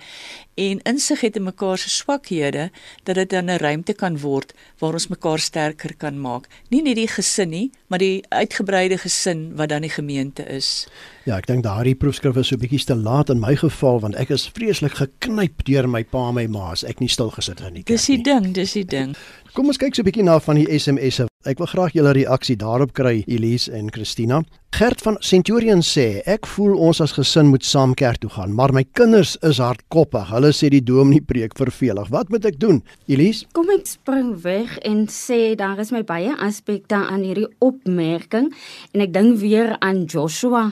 en 0.54 0.82
insig 0.82 1.20
het 1.20 1.36
in 1.36 1.42
mekaar 1.42 1.78
se 1.78 1.90
swakhede 1.90 2.70
dat 3.02 3.14
dit 3.14 3.30
dan 3.30 3.50
'n 3.50 3.56
ruimte 3.56 3.92
kan 3.92 4.18
word 4.18 4.52
waar 4.78 4.92
ons 4.92 5.08
mekaar 5.08 5.38
sterker 5.38 5.96
kan 5.96 6.20
maak. 6.20 6.48
Nie 6.68 6.82
net 6.82 6.96
die 6.96 7.08
gesin 7.08 7.48
nie, 7.48 7.70
maar 7.86 7.98
die 7.98 8.24
uitgebreide 8.28 8.98
gesin 8.98 9.56
wat 9.56 9.68
dan 9.68 9.80
die 9.80 9.90
gemeente 9.90 10.42
is. 10.42 10.88
Ja, 11.24 11.36
ek 11.36 11.46
dink 11.46 11.62
daardie 11.62 11.94
proefskrif 11.94 12.36
is 12.36 12.48
so 12.48 12.56
bietjie 12.56 12.84
te 12.84 12.96
laat 12.96 13.30
in 13.30 13.40
my 13.40 13.56
geval 13.56 14.00
want 14.00 14.14
ek 14.14 14.30
is 14.30 14.50
vreeslik 14.54 14.92
geknyp 14.92 15.64
deur 15.64 15.88
my 15.88 16.04
pa 16.04 16.28
en 16.28 16.34
my 16.34 16.46
ma 16.46 16.70
as 16.70 16.84
ek 16.84 17.00
nie 17.00 17.08
stil 17.08 17.30
gesit 17.30 17.58
het 17.58 17.68
in 17.68 17.74
die 17.74 17.82
kerk 17.82 17.88
nie. 17.88 17.96
Dis 17.96 18.06
die 18.06 18.22
ding, 18.22 18.54
dis 18.54 18.72
die 18.72 18.84
ding. 18.84 19.16
Kom 19.52 19.66
ons 19.66 19.76
kyk 19.76 19.94
so 19.94 20.02
'n 20.02 20.04
bietjie 20.04 20.24
na 20.24 20.40
van 20.40 20.56
die 20.56 20.78
SMS'e. 20.78 21.31
Ek 21.42 21.58
wil 21.58 21.66
graag 21.66 21.90
julle 21.96 22.12
reaksie 22.14 22.54
daarop 22.54 22.92
kry, 22.94 23.24
Elise 23.26 23.72
en 23.74 23.88
Christina. 23.90 24.44
Gert 24.76 25.02
van 25.02 25.16
Centurion 25.26 25.80
sê, 25.82 26.20
ek 26.30 26.46
voel 26.46 26.76
ons 26.78 27.00
as 27.02 27.16
gesin 27.16 27.48
moet 27.50 27.66
saam 27.66 27.96
kerk 27.98 28.22
toe 28.22 28.30
gaan, 28.30 28.54
maar 28.54 28.70
my 28.70 28.84
kinders 28.94 29.34
is 29.42 29.58
hardkoppig. 29.58 30.30
Hulle 30.30 30.52
sê 30.54 30.70
die 30.70 30.84
dominee 30.86 31.24
preek 31.26 31.56
vervelig. 31.58 32.12
Wat 32.14 32.30
moet 32.30 32.46
ek 32.46 32.60
doen? 32.62 32.78
Elise? 33.10 33.48
Kom 33.58 33.74
ek 33.74 33.90
spring 33.90 34.36
weg 34.44 34.78
en 34.86 35.08
sê 35.10 35.56
daar 35.58 35.82
is 35.82 35.90
my 35.90 36.04
baie 36.06 36.30
aspekte 36.38 37.00
aan 37.00 37.26
hierdie 37.26 37.50
opmerking 37.58 38.52
en 38.94 39.02
ek 39.02 39.10
dink 39.10 39.42
weer 39.42 39.74
aan 39.82 40.04
Joshua 40.06 40.68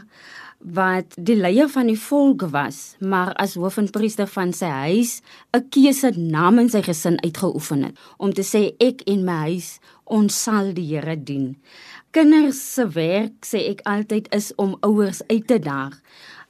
wat 0.60 1.14
die 1.16 1.38
leier 1.40 1.70
van 1.72 1.88
die 1.88 1.98
volk 1.98 2.42
was, 2.52 2.94
maar 3.00 3.32
as 3.40 3.54
hoof 3.56 3.78
en 3.80 3.88
priester 3.90 4.28
van 4.28 4.52
sy 4.52 4.68
huis 4.68 5.22
'n 5.56 5.64
keuse 5.72 6.12
namens 6.16 6.72
sy 6.72 6.82
gesin 6.82 7.16
uitgeoefen 7.24 7.82
het 7.84 7.96
om 8.18 8.32
te 8.32 8.42
sê 8.42 8.76
ek 8.78 9.00
en 9.06 9.24
my 9.24 9.38
huis 9.48 9.80
ons 10.11 10.43
sal 10.45 10.75
die 10.76 10.88
Here 10.90 11.17
dien. 11.17 11.55
Kinders 12.11 12.59
se 12.75 12.88
werk 12.95 13.47
sê 13.47 13.62
ek 13.71 13.85
altyd 13.87 14.26
is 14.35 14.50
om 14.59 14.76
ouers 14.87 15.23
uit 15.31 15.47
te 15.47 15.59
daag. 15.62 15.95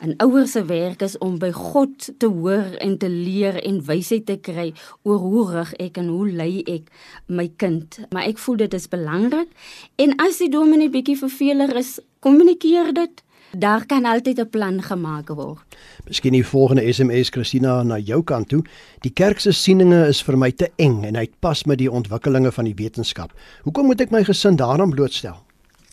'n 0.01 0.15
Ouer 0.25 0.47
se 0.49 0.65
werk 0.65 1.03
is 1.05 1.19
om 1.19 1.37
by 1.39 1.51
God 1.53 2.09
te 2.19 2.27
hoor 2.27 2.73
en 2.81 2.97
te 2.99 3.09
leer 3.09 3.59
en 3.69 3.83
wysheid 3.85 4.25
te 4.27 4.39
kry 4.41 4.71
oor 5.05 5.19
hoe 5.21 5.45
rig 5.51 5.75
ek 5.87 5.99
en 6.01 6.09
hoe 6.09 6.31
lei 6.31 6.63
ek 6.65 6.89
my 7.29 7.51
kind. 7.61 7.99
Maar 8.09 8.31
ek 8.33 8.41
voel 8.41 8.57
dit 8.65 8.75
is 8.75 8.89
belangrik 8.89 9.53
en 10.01 10.17
as 10.25 10.41
die 10.41 10.49
dominee 10.49 10.89
bietjie 10.89 11.19
verveler 11.21 11.77
is, 11.77 11.99
kommunikeer 12.25 12.95
dit. 12.97 13.21
Daar 13.59 13.87
kan 13.87 14.05
altyd 14.05 14.39
'n 14.39 14.49
plan 14.49 14.83
gemaak 14.83 15.29
word. 15.29 15.77
Miskien 16.07 16.33
die 16.33 16.47
volgende 16.47 16.93
SMS 16.93 17.29
Christina 17.29 17.83
na 17.83 17.99
jou 17.99 18.23
kant 18.23 18.49
toe. 18.49 18.63
Die 19.01 19.13
kerk 19.13 19.39
se 19.41 19.53
sieninge 19.53 20.07
is 20.07 20.23
vir 20.23 20.39
my 20.39 20.51
te 20.51 20.71
eng 20.77 21.05
en 21.05 21.17
hy 21.17 21.29
pas 21.39 21.65
met 21.65 21.79
die 21.79 21.91
ontwikkelinge 21.91 22.53
van 22.53 22.65
die 22.65 22.75
wetenskap. 22.75 23.33
Hoekom 23.63 23.87
moet 23.87 24.01
ek 24.01 24.11
my 24.11 24.25
gesin 24.25 24.57
daaraan 24.57 24.91
blootstel? 24.91 25.50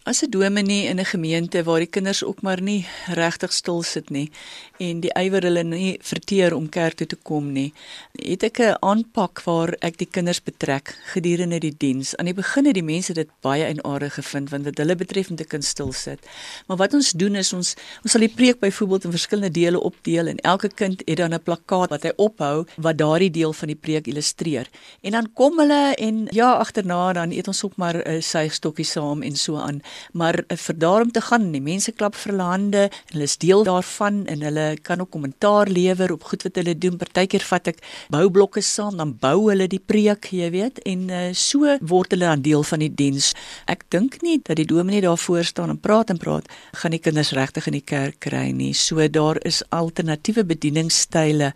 As 0.07 0.23
'n 0.23 0.29
dominee 0.29 0.87
in 0.87 0.99
'n 0.99 1.05
gemeente 1.05 1.63
waar 1.63 1.79
die 1.79 1.93
kinders 1.95 2.23
ook 2.23 2.41
maar 2.41 2.61
nie 2.61 2.87
regtig 3.07 3.53
stil 3.53 3.81
sit 3.83 4.09
nie 4.09 4.31
en 4.77 4.99
die 4.99 5.11
ywer 5.19 5.43
hulle 5.43 5.63
nie 5.63 5.99
verteer 6.01 6.55
om 6.55 6.69
kerk 6.69 6.93
toe 6.93 7.07
te 7.07 7.15
kom 7.15 7.51
nie, 7.51 7.73
het 8.15 8.43
ek 8.43 8.59
'n 8.59 8.77
aanpak 8.79 9.41
waar 9.43 9.75
ek 9.79 9.97
die 9.97 10.07
kinders 10.11 10.43
betrek 10.43 10.95
gedurende 11.13 11.59
die 11.59 11.75
diens. 11.77 12.15
Aan 12.15 12.25
die 12.25 12.33
begin 12.33 12.65
het 12.65 12.73
die 12.73 12.83
mense 12.83 13.13
dit 13.13 13.29
baie 13.41 13.63
eienaardig 13.63 14.13
gevind 14.13 14.49
want 14.49 14.63
dit 14.63 14.77
hulle 14.77 14.95
betref 14.95 15.29
om 15.29 15.35
te 15.35 15.43
kan 15.43 15.61
stil 15.61 15.91
sit. 15.91 16.19
Maar 16.67 16.77
wat 16.77 16.93
ons 16.93 17.11
doen 17.11 17.35
is 17.35 17.53
ons 17.53 17.75
ons 18.03 18.11
sal 18.11 18.21
die 18.21 18.35
preek 18.35 18.59
byvoorbeeld 18.59 19.03
in 19.03 19.11
verskillende 19.11 19.51
dele 19.51 19.79
opdeel 19.79 20.27
en 20.27 20.37
elke 20.37 20.69
kind 20.69 21.01
het 21.05 21.17
dan 21.17 21.33
'n 21.33 21.43
plakkaat 21.43 21.89
wat 21.89 22.03
hy 22.03 22.11
ophou 22.15 22.65
wat 22.77 22.97
daardie 22.97 23.31
deel 23.31 23.53
van 23.53 23.67
die 23.67 23.79
preek 23.81 24.07
illustreer. 24.07 24.69
En 25.01 25.11
dan 25.11 25.33
kom 25.33 25.59
hulle 25.59 25.95
en 25.95 26.27
ja 26.31 26.51
agterna 26.51 27.13
dan 27.13 27.31
eet 27.31 27.47
ons 27.47 27.63
ook 27.63 27.75
maar 27.75 27.95
'n 27.95 28.09
uh, 28.09 28.21
suigstokkie 28.21 28.85
saam 28.85 29.21
en 29.21 29.35
so 29.35 29.57
aan 29.57 29.81
maar 30.13 30.39
uh, 30.39 30.57
vir 30.57 30.77
daarom 30.77 31.11
te 31.11 31.21
gaan 31.21 31.51
die 31.51 31.61
mense 31.61 31.91
klap 31.91 32.15
vir 32.15 32.31
hulle 32.31 32.49
hande 32.51 32.83
en 32.89 33.13
hulle 33.13 33.27
is 33.29 33.37
deel 33.37 33.63
daarvan 33.67 34.25
en 34.25 34.41
hulle 34.41 34.67
kan 34.81 35.01
ook 35.01 35.11
kommentaar 35.11 35.67
lewer 35.67 36.13
op 36.13 36.23
goed 36.23 36.43
wat 36.43 36.55
hulle 36.55 36.77
doen. 36.77 36.97
Partykeer 36.97 37.45
vat 37.49 37.67
ek 37.73 37.83
boublokke 38.13 38.61
saam 38.61 38.97
dan 38.97 39.15
bou 39.21 39.49
hulle 39.49 39.67
die 39.67 39.81
preek 39.81 40.31
jy 40.31 40.49
weet 40.53 40.81
en 40.85 41.09
uh, 41.09 41.23
so 41.33 41.77
word 41.81 42.15
hulle 42.15 42.29
dan 42.29 42.45
deel 42.45 42.63
van 42.63 42.83
die 42.83 42.91
diens. 42.93 43.33
Ek 43.65 43.85
dink 43.93 44.21
nie 44.21 44.39
dat 44.43 44.57
die 44.59 44.67
dominee 44.67 45.01
daar 45.05 45.17
voor 45.17 45.43
staan 45.43 45.73
en 45.73 45.79
praat 45.79 46.09
en 46.13 46.21
praat 46.21 46.47
gaan 46.81 46.95
die 46.95 47.01
kinders 47.03 47.33
regtig 47.37 47.67
in 47.67 47.77
die 47.77 47.85
kerk 47.85 48.19
kry 48.23 48.49
nie. 48.51 48.73
So 48.73 49.03
daar 49.07 49.39
is 49.45 49.63
alternatiewe 49.75 50.45
bedieningsstyle. 50.47 51.53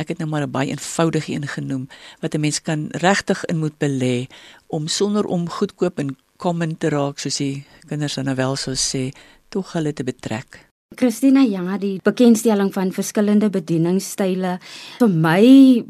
Ek 0.00 0.12
het 0.12 0.18
nou 0.18 0.28
maar 0.28 0.46
'n 0.46 0.50
baie 0.50 0.70
eenvoudige 0.70 1.32
een 1.32 1.46
genoem 1.46 1.88
wat 2.20 2.34
'n 2.34 2.40
mens 2.40 2.62
kan 2.62 2.88
regtig 2.90 3.44
in 3.44 3.58
moet 3.58 3.78
belê 3.78 4.26
om 4.66 4.88
sonder 4.88 5.24
om 5.24 5.48
goedkoop 5.48 5.98
en 5.98 6.16
common 6.40 6.76
te 6.80 6.90
raak 6.92 7.20
soos 7.20 7.38
die 7.42 7.62
kinders 7.90 8.16
dan 8.18 8.30
nou 8.30 8.36
wel 8.38 8.56
sou 8.56 8.74
sê, 8.78 9.10
tog 9.52 9.74
hulle 9.76 9.92
te 9.92 10.06
betrek. 10.06 10.64
Christina 10.98 11.44
ja, 11.46 11.76
die 11.78 12.00
bekendstelling 12.02 12.72
van 12.74 12.90
verskillende 12.90 13.50
bedieningsstyle. 13.52 14.56
Vir 14.98 15.12
my 15.12 15.42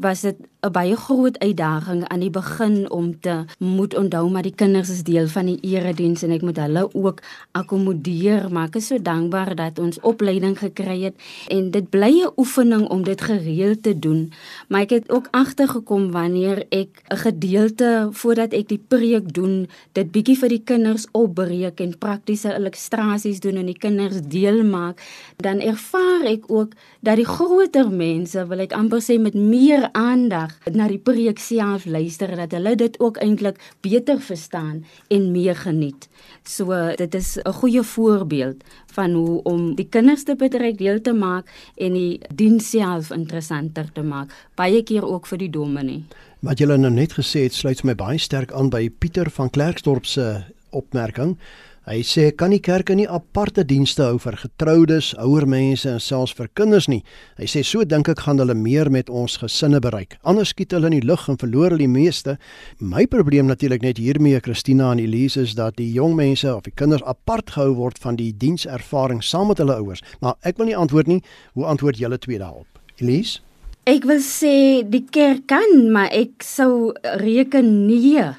was 0.03 0.21
dit 0.27 0.43
'n 0.61 0.71
baie 0.71 0.95
groot 0.95 1.39
uitdaging 1.39 2.07
aan 2.07 2.19
die 2.21 2.29
begin 2.29 2.91
om 2.91 3.19
te 3.19 3.45
moet 3.57 3.95
onthou 3.97 4.29
maar 4.29 4.45
die 4.45 4.53
kinders 4.55 4.89
is 4.93 5.01
deel 5.03 5.27
van 5.27 5.47
die 5.49 5.57
erediens 5.65 6.21
en 6.21 6.31
ek 6.35 6.43
moet 6.45 6.59
hulle 6.61 6.83
ook 6.93 7.23
akkommodeer, 7.57 8.45
maar 8.53 8.67
ek 8.69 8.77
is 8.77 8.91
so 8.91 9.01
dankbaar 9.01 9.55
dat 9.55 9.79
ons 9.81 9.97
opleiding 10.05 10.53
gekry 10.59 10.99
het 11.01 11.15
en 11.49 11.71
dit 11.71 11.89
bly 11.89 12.11
'n 12.21 12.33
oefening 12.37 12.85
om 12.89 13.01
dit 13.03 13.21
gereeld 13.21 13.83
te 13.83 13.99
doen. 13.99 14.31
Maar 14.69 14.81
ek 14.81 14.89
het 14.89 15.09
ook 15.09 15.27
agtergekom 15.31 16.11
wanneer 16.11 16.65
ek 16.69 17.01
'n 17.09 17.17
gedeelte 17.17 18.09
voordat 18.11 18.53
ek 18.53 18.67
die 18.67 18.83
preek 18.87 19.33
doen, 19.33 19.67
dit 19.91 20.11
bietjie 20.11 20.37
vir 20.37 20.49
die 20.49 20.63
kinders 20.63 21.07
opbreek 21.11 21.79
en 21.79 21.97
praktiese 21.97 22.53
illustrasies 22.53 23.39
doen 23.39 23.55
en 23.55 23.65
die 23.65 23.77
kinders 23.77 24.21
deel 24.21 24.63
maak, 24.63 25.01
dan 25.37 25.59
ervaar 25.59 26.21
ek 26.23 26.43
ook 26.47 26.71
dat 26.99 27.15
die 27.15 27.25
groter 27.25 27.89
mense, 27.89 28.47
wil 28.47 28.59
ek 28.59 28.73
amper 28.73 29.01
sê 29.01 29.19
met 29.19 29.33
meer 29.33 29.89
aandag 29.91 30.50
na 30.71 30.87
die 30.87 30.99
preek 30.99 31.39
self 31.39 31.85
luister 31.85 32.35
dat 32.35 32.51
hulle 32.51 32.75
dit 32.75 32.99
ook 32.99 33.17
eintlik 33.17 33.59
beter 33.81 34.21
verstaan 34.21 34.85
en 35.09 35.31
meer 35.31 35.55
geniet. 35.55 36.09
So 36.43 36.95
dit 36.95 37.15
is 37.15 37.37
'n 37.37 37.53
goeie 37.53 37.83
voorbeeld 37.83 38.63
van 38.93 39.13
hoe 39.13 39.43
om 39.43 39.75
die 39.75 39.87
kinders 39.89 40.23
te 40.23 40.35
betrek 40.35 40.77
deel 40.77 41.01
te 41.01 41.13
maak 41.13 41.45
en 41.75 41.93
die 41.93 42.19
diens 42.35 42.69
self 42.69 43.11
interessanter 43.11 43.91
te 43.93 44.03
maak, 44.03 44.31
baie 44.55 44.83
keer 44.83 45.05
ook 45.05 45.27
vir 45.27 45.37
die 45.37 45.49
dominee. 45.49 46.03
Wat 46.39 46.57
julle 46.59 46.77
nou 46.77 46.91
net 46.91 47.13
gesê 47.13 47.43
het, 47.43 47.53
sluit 47.53 47.83
my 47.83 47.95
baie 47.95 48.17
sterk 48.17 48.51
aan 48.51 48.69
by 48.69 48.89
Pieter 48.89 49.29
van 49.29 49.49
Klerksdorp 49.49 50.05
se 50.05 50.43
opmerking. 50.69 51.37
Hy 51.81 52.03
sê 52.05 52.27
kan 52.37 52.51
die 52.53 52.61
kerke 52.61 52.93
nie 52.93 53.07
aparte 53.09 53.63
dienste 53.65 54.03
hou 54.05 54.19
vir 54.21 54.35
getroudes, 54.37 55.15
ouer 55.17 55.47
mense 55.49 55.89
en 55.89 55.97
selfs 55.97 56.35
vir 56.37 56.45
kinders 56.53 56.85
nie. 56.85 56.99
Hy 57.39 57.47
sê 57.49 57.63
so 57.65 57.81
dink 57.89 58.11
ek 58.11 58.19
gaan 58.21 58.37
hulle 58.37 58.53
meer 58.53 58.91
met 58.93 59.07
ons 59.09 59.39
gesinne 59.41 59.79
bereik. 59.81 60.13
Anders 60.21 60.51
skiet 60.53 60.75
hulle 60.77 60.91
in 60.91 60.99
die 60.99 61.07
lug 61.09 61.23
en 61.25 61.39
verloor 61.41 61.73
hulle 61.73 61.81
die 61.81 61.89
meeste. 61.89 62.35
My 62.77 63.07
probleem 63.09 63.49
natuurlik 63.49 63.81
net 63.81 63.97
hiermee 63.97 64.43
Christina 64.45 64.91
en 64.93 65.01
Elise 65.01 65.41
is 65.41 65.55
dat 65.57 65.79
die 65.81 65.89
jong 65.95 66.13
mense 66.19 66.53
of 66.53 66.67
die 66.69 66.75
kinders 66.77 67.01
apart 67.09 67.49
gehou 67.55 67.73
word 67.79 67.97
van 68.03 68.21
die 68.21 68.29
dienservaring 68.29 69.23
saam 69.25 69.49
met 69.49 69.63
hulle 69.63 69.79
ouers. 69.81 70.05
Maar 70.21 70.37
ek 70.45 70.61
wil 70.61 70.69
nie 70.69 70.77
antwoord 70.77 71.09
nie. 71.09 71.23
Hoe 71.57 71.65
antwoord 71.65 71.97
julle 71.97 72.21
twee 72.21 72.37
daarop? 72.37 72.69
Elise? 73.01 73.41
Ek 73.89 74.05
wil 74.05 74.21
sê 74.21 74.85
die 74.85 75.07
kerk 75.09 75.47
kan, 75.49 75.89
maar 75.89 76.13
ek 76.13 76.45
sou 76.45 76.93
reken 77.25 77.73
nee 77.89 78.29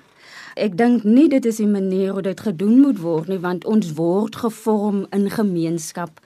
Ek 0.52 0.74
dink 0.76 1.04
nie 1.08 1.30
dit 1.32 1.44
is 1.48 1.56
die 1.62 1.68
manier 1.68 2.12
hoe 2.12 2.22
dit 2.24 2.40
gedoen 2.44 2.80
moet 2.82 2.98
word 3.00 3.30
nie 3.32 3.38
want 3.40 3.64
ons 3.64 3.94
word 3.96 4.36
gevorm 4.36 5.06
in 5.16 5.30
gemeenskap. 5.32 6.20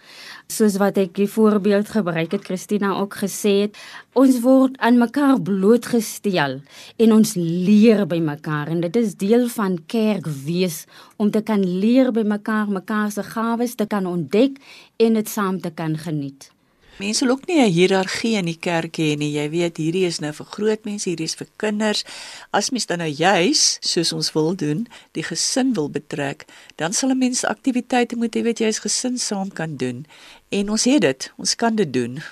Soos 0.51 0.79
wat 0.83 0.99
ek 0.99 1.15
die 1.15 1.29
voorbeeld 1.31 1.93
gebruik 1.95 2.35
het 2.35 2.49
Christina 2.49 2.97
ook 2.99 3.15
gesê 3.23 3.53
het, 3.67 3.79
ons 4.19 4.41
word 4.43 4.75
aan 4.83 4.99
mekaar 4.99 5.39
blootgestel 5.47 6.59
en 6.99 7.15
ons 7.15 7.37
leer 7.39 8.03
by 8.11 8.19
mekaar 8.19 8.73
en 8.75 8.83
dit 8.83 8.99
is 8.99 9.15
deel 9.15 9.47
van 9.55 9.79
kerk 9.87 10.27
wees 10.47 10.85
om 11.23 11.31
te 11.31 11.45
kan 11.47 11.63
leer 11.63 12.11
by 12.11 12.27
mekaar, 12.27 12.67
mekaar 12.67 13.15
se 13.15 13.23
gawes 13.23 13.79
te 13.79 13.87
kan 13.87 14.11
ontdek 14.11 14.59
en 14.99 15.23
dit 15.23 15.31
saam 15.31 15.63
te 15.63 15.71
kan 15.71 15.95
geniet. 15.99 16.56
Mense 16.97 17.25
wil 17.25 17.35
ook 17.35 17.47
nie 17.47 17.61
'n 17.61 17.73
hiërargie 17.73 18.37
in 18.37 18.45
die 18.45 18.59
kerk 18.59 18.97
hê 18.97 19.17
nie. 19.17 19.33
Jy 19.33 19.51
weet, 19.51 19.77
hierdie 19.77 20.07
is 20.07 20.19
nou 20.19 20.33
vir 20.33 20.47
groot 20.47 20.85
mense, 20.85 21.09
hierdie 21.09 21.29
is 21.29 21.35
vir 21.35 21.47
kinders. 21.57 22.05
As 22.51 22.71
mens 22.71 22.87
dan 22.87 22.99
nou 22.99 23.09
juis, 23.09 23.79
soos 23.81 24.13
ons 24.13 24.33
wil 24.33 24.55
doen, 24.55 24.87
die 25.13 25.23
gesin 25.23 25.75
wil 25.75 25.91
betrek, 25.91 26.45
dan 26.77 26.93
sal 26.93 27.11
'n 27.11 27.19
mens 27.19 27.45
aktiwiteite 27.45 28.17
moet 28.17 28.35
hê 28.37 28.43
wat 28.45 28.59
jy 28.59 28.67
as 28.67 28.79
gesin 28.79 29.19
saam 29.19 29.53
kan 29.53 29.77
doen. 29.77 30.07
En 30.49 30.71
ons 30.71 30.85
het 30.85 31.01
dit. 31.01 31.33
Ons 31.37 31.55
kan 31.55 31.75
dit 31.75 31.93
doen. 31.93 32.23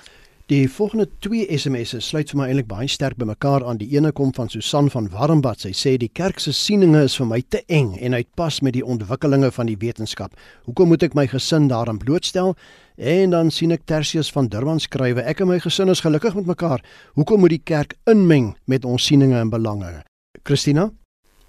Die 0.45 0.69
volgende 0.69 1.07
twee 1.19 1.57
SMS'e 1.57 1.99
sluit 1.99 2.29
vir 2.29 2.37
my 2.37 2.45
eintlik 2.47 2.67
baie 2.67 2.87
sterk 2.87 3.17
by 3.17 3.25
mekaar 3.25 3.63
aan. 3.65 3.77
Die 3.77 3.95
ene 3.97 4.11
kom 4.11 4.33
van 4.33 4.49
Susan 4.49 4.89
van 4.89 5.09
Warmbad. 5.09 5.59
Sy 5.59 5.71
sê 5.73 5.97
die 5.97 6.11
kerk 6.13 6.39
se 6.39 6.51
sieninge 6.53 7.03
is 7.03 7.15
vir 7.17 7.25
my 7.25 7.39
te 7.49 7.63
eng 7.65 7.97
en 7.97 8.13
uitpas 8.13 8.61
met 8.61 8.73
die 8.73 8.85
ontwikkelinge 8.85 9.51
van 9.51 9.65
die 9.65 9.77
wetenskap. 9.77 10.37
Hoekom 10.65 10.87
moet 10.87 11.03
ek 11.03 11.13
my 11.13 11.27
gesin 11.27 11.67
daaraan 11.67 11.97
blootstel? 11.97 12.55
En 12.95 13.29
dan 13.29 13.51
sien 13.51 13.73
ek 13.75 13.83
Tertius 13.83 14.31
van 14.31 14.47
Durban 14.47 14.79
skrywe: 14.79 15.25
Ek 15.27 15.41
en 15.43 15.49
my 15.51 15.59
gesin 15.59 15.91
is 15.91 15.99
gelukkig 15.99 16.35
met 16.39 16.47
mekaar. 16.47 16.83
Hoekom 17.19 17.43
moet 17.43 17.57
die 17.57 17.63
kerk 17.63 17.97
inmeng 18.07 18.55
met 18.71 18.85
ons 18.87 19.03
sieninge 19.03 19.35
en 19.35 19.51
belange? 19.51 20.05
Christina? 20.47 20.87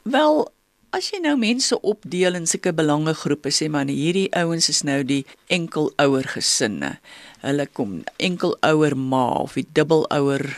Wel, 0.02 0.42
as 0.90 1.12
jy 1.12 1.20
nou 1.22 1.36
mense 1.38 1.78
opdeel 1.86 2.34
in 2.34 2.50
sulke 2.50 2.72
belangegroepe, 2.74 3.52
sê 3.54 3.70
maar 3.70 3.86
hierdie 3.86 4.26
ouens 4.34 4.66
is 4.72 4.82
nou 4.82 5.04
die 5.06 5.22
enkelouer 5.46 6.26
gesinne. 6.34 6.96
Hulle 7.46 7.68
kom 7.70 8.00
enkelouer 8.18 8.98
ma 8.98 9.28
of 9.44 9.54
die 9.54 9.68
dubbelouer 9.70 10.48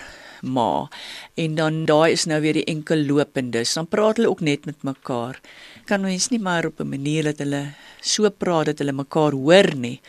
ma 0.40 0.86
en 1.34 1.56
dan 1.58 1.82
daai 1.84 2.14
is 2.14 2.24
nou 2.30 2.40
weer 2.40 2.56
die 2.56 2.68
enkellopendes. 2.70 3.74
Dan 3.76 3.90
praat 3.92 4.16
hulle 4.16 4.30
ook 4.30 4.40
net 4.40 4.64
met 4.64 4.80
mekaar. 4.86 5.36
Kan 5.84 6.06
mens 6.06 6.30
nie 6.32 6.40
maar 6.40 6.64
op 6.64 6.80
'n 6.80 6.88
manier 6.88 7.24
dat 7.24 7.44
hulle 7.44 7.74
so 8.00 8.30
praat 8.30 8.66
dat 8.66 8.78
hulle 8.78 8.92
mekaar 8.92 9.32
hoor 9.32 9.74
nie 9.74 10.00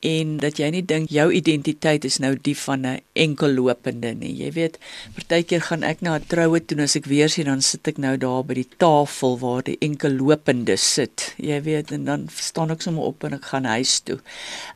en 0.00 0.36
dat 0.42 0.58
jy 0.58 0.70
nie 0.70 0.82
dink 0.86 1.10
jou 1.10 1.26
identiteit 1.34 2.04
is 2.04 2.18
nou 2.22 2.34
die 2.36 2.56
van 2.56 2.86
'n 2.86 3.00
enkellopende 3.12 4.14
nie. 4.14 4.32
Jy 4.32 4.52
weet, 4.52 4.78
partykeer 5.14 5.60
gaan 5.60 5.82
ek 5.82 6.00
na 6.00 6.16
'n 6.18 6.24
troue 6.26 6.60
toe 6.60 6.76
en 6.76 6.84
as 6.84 6.96
ek 6.96 7.06
weer 7.06 7.28
sien 7.28 7.44
dan 7.44 7.60
sit 7.60 7.88
ek 7.88 7.98
nou 7.98 8.16
daar 8.16 8.44
by 8.44 8.54
die 8.54 8.68
tafel 8.76 9.38
waar 9.38 9.62
die 9.62 9.78
enkellopende 9.80 10.76
sit. 10.76 11.34
Jy 11.36 11.62
weet, 11.62 11.90
en 11.92 12.04
dan 12.04 12.28
staan 12.34 12.70
ek 12.70 12.82
sommer 12.82 13.04
op 13.04 13.24
en 13.24 13.32
ek 13.32 13.44
gaan 13.44 13.64
huis 13.64 14.00
toe. 14.00 14.18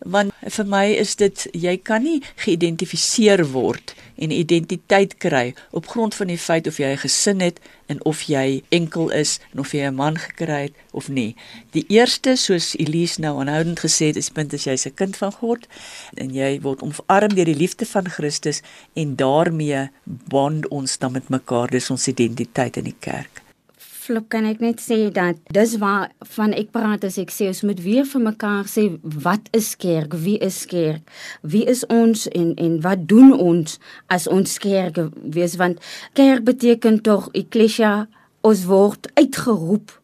Want 0.05 0.33
vir 0.49 0.67
my 0.67 0.87
is 0.93 1.15
dit 1.17 1.49
jy 1.53 1.77
kan 1.77 2.03
nie 2.03 2.23
geïdentifiseer 2.37 3.53
word 3.53 3.95
en 4.17 4.31
identiteit 4.31 5.17
kry 5.19 5.55
op 5.71 5.87
grond 5.87 6.15
van 6.15 6.27
die 6.27 6.39
feit 6.39 6.67
of 6.67 6.79
jy 6.79 6.93
'n 6.93 7.05
gesin 7.05 7.41
het 7.41 7.61
en 7.93 8.01
of 8.09 8.25
jy 8.31 8.63
enkel 8.75 9.11
is 9.17 9.37
en 9.53 9.63
of 9.65 9.75
jy 9.77 9.85
'n 9.89 9.95
man 10.01 10.17
gekry 10.19 10.63
het 10.69 10.77
of 10.93 11.09
nie. 11.09 11.37
Die 11.77 11.85
eerste, 11.89 12.37
soos 12.37 12.73
Elise 12.79 13.21
nou 13.21 13.39
aanhoudend 13.41 13.81
gesê 13.81 14.11
het, 14.11 14.17
is 14.17 14.31
punt 14.31 14.55
as 14.55 14.65
jy's 14.65 14.87
'n 14.87 14.95
kind 14.95 15.17
van 15.17 15.33
God 15.33 15.67
en 16.17 16.33
jy 16.33 16.61
word 16.61 16.83
omarm 16.83 17.35
deur 17.35 17.45
die 17.45 17.63
liefde 17.65 17.87
van 17.87 18.09
Christus 18.09 18.63
en 18.95 19.17
daarmee 19.17 19.91
bond 20.05 20.69
ons 20.69 20.99
dan 20.99 21.13
met 21.13 21.29
mekaar, 21.29 21.69
dis 21.71 21.91
ons 21.91 22.09
identiteit 22.09 22.77
in 22.77 22.85
die 22.85 23.01
kerk. 23.01 23.42
Flip 24.13 24.27
kan 24.29 24.45
ek 24.45 24.59
net 24.61 24.81
sê 24.85 25.07
dat 25.09 25.39
dis 25.57 25.71
waar 25.81 26.11
van 26.35 26.53
ek 26.53 26.69
praat 26.75 27.07
as 27.09 27.15
ek 27.17 27.31
sê 27.33 27.47
ons 27.49 27.63
moet 27.65 27.79
weer 27.81 28.05
vir 28.05 28.21
mekaar 28.21 28.67
sê 28.69 28.83
wat 29.25 29.47
is 29.57 29.71
kerk? 29.81 30.13
Wie 30.21 30.37
is 30.45 30.59
kerk? 30.69 31.09
Wie 31.41 31.63
is 31.65 31.81
ons 31.89 32.27
en 32.29 32.51
en 32.61 32.75
wat 32.85 33.07
doen 33.09 33.33
ons 33.33 33.79
as 34.13 34.29
ons 34.29 34.59
kerk 34.61 35.01
wees 35.39 35.57
want 35.57 35.81
kerk 36.13 36.45
beteken 36.45 37.01
tog 37.09 37.31
ekklesia 37.33 37.95
ons 38.45 38.67
word 38.69 39.09
uitgeroep 39.17 39.97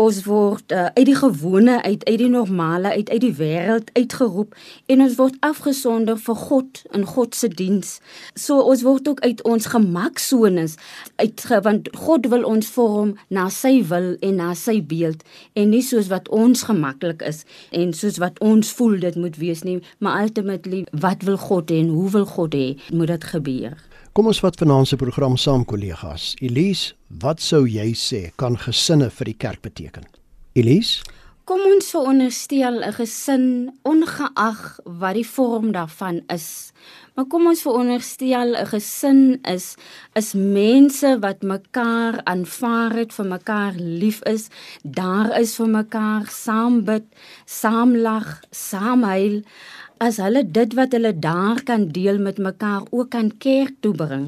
ons 0.00 0.22
word 0.24 0.72
uh, 0.72 0.86
uit 0.96 1.06
die 1.06 1.16
gewone 1.16 1.76
uit 1.82 2.04
uit 2.08 2.18
die 2.18 2.30
normale 2.32 2.94
uit 2.96 3.10
uit 3.10 3.20
die 3.20 3.34
wêreld 3.36 3.90
uitgeroep 3.92 4.56
en 4.86 5.04
ons 5.04 5.18
word 5.18 5.36
afgesonder 5.44 6.16
vir 6.16 6.38
God 6.42 6.80
in 6.96 7.04
God 7.06 7.36
se 7.36 7.48
diens. 7.48 7.98
So 8.34 8.58
ons 8.72 8.84
word 8.86 9.08
ook 9.08 9.20
uit 9.20 9.42
ons 9.48 9.68
gemaksones 9.74 10.78
uit 11.20 11.44
want 11.66 11.90
God 12.06 12.26
wil 12.32 12.48
ons 12.48 12.72
vorm 12.72 13.14
na 13.28 13.48
sy 13.52 13.74
wil 13.92 14.14
en 14.20 14.40
na 14.40 14.52
sy 14.58 14.80
beeld 14.80 15.22
en 15.52 15.72
nie 15.74 15.84
soos 15.84 16.08
wat 16.12 16.30
ons 16.32 16.64
gemaklik 16.70 17.22
is 17.28 17.44
en 17.70 17.92
soos 17.92 18.18
wat 18.22 18.40
ons 18.40 18.72
voel 18.78 18.98
dit 19.02 19.16
moet 19.20 19.36
wees 19.36 19.62
nie, 19.66 19.80
maar 20.00 20.22
ultimately 20.24 20.84
wat 21.04 21.26
wil 21.28 21.36
God 21.36 21.70
hê 21.70 21.82
en 21.84 21.92
hoe 21.92 22.10
wil 22.16 22.28
God 22.36 22.56
hê 22.56 22.68
moet 22.90 23.12
dit 23.12 23.32
gebeur? 23.34 23.91
Kom 24.12 24.26
ons 24.28 24.42
vat 24.44 24.58
vanaand 24.60 24.90
se 24.90 24.96
program 25.00 25.38
saam 25.40 25.62
kollegas. 25.64 26.34
Elise, 26.44 26.92
wat 27.22 27.40
sou 27.40 27.62
jy 27.64 27.94
sê 27.96 28.18
kan 28.36 28.58
gesinne 28.60 29.06
vir 29.08 29.30
die 29.30 29.38
kerk 29.40 29.62
beteken? 29.64 30.04
Elise? 30.52 31.00
Kom 31.48 31.62
ons 31.64 31.88
veronderstel 31.90 32.84
'n 32.84 32.92
gesin 32.92 33.46
ongeag 33.88 34.60
wat 34.84 35.14
die 35.16 35.24
vorm 35.26 35.72
daarvan 35.72 36.20
is. 36.28 36.72
Maar 37.14 37.24
kom 37.24 37.46
ons 37.46 37.62
veronderstel 37.62 38.52
'n 38.54 38.66
gesin 38.66 39.40
is 39.48 39.76
is 40.14 40.34
mense 40.34 41.18
wat 41.20 41.42
mekaar 41.42 42.20
aanvaar 42.24 42.92
het, 42.92 43.12
vir 43.12 43.26
mekaar 43.26 43.72
lief 43.76 44.20
is, 44.22 44.48
daar 44.84 45.40
is 45.40 45.56
vir 45.56 45.68
mekaar 45.68 46.26
saam 46.28 46.84
bid, 46.84 47.04
saam 47.46 47.96
lag, 47.96 48.40
saam 48.50 49.02
huil 49.02 49.42
as 50.02 50.18
hulle 50.18 50.42
dit 50.42 50.72
wat 50.74 50.94
hulle 50.96 51.12
daar 51.14 51.60
kan 51.66 51.84
deel 51.94 52.18
met 52.18 52.38
mekaar 52.42 52.82
ook 52.90 53.14
aan 53.14 53.30
kerk 53.38 53.76
toe 53.84 53.92
bring. 53.94 54.24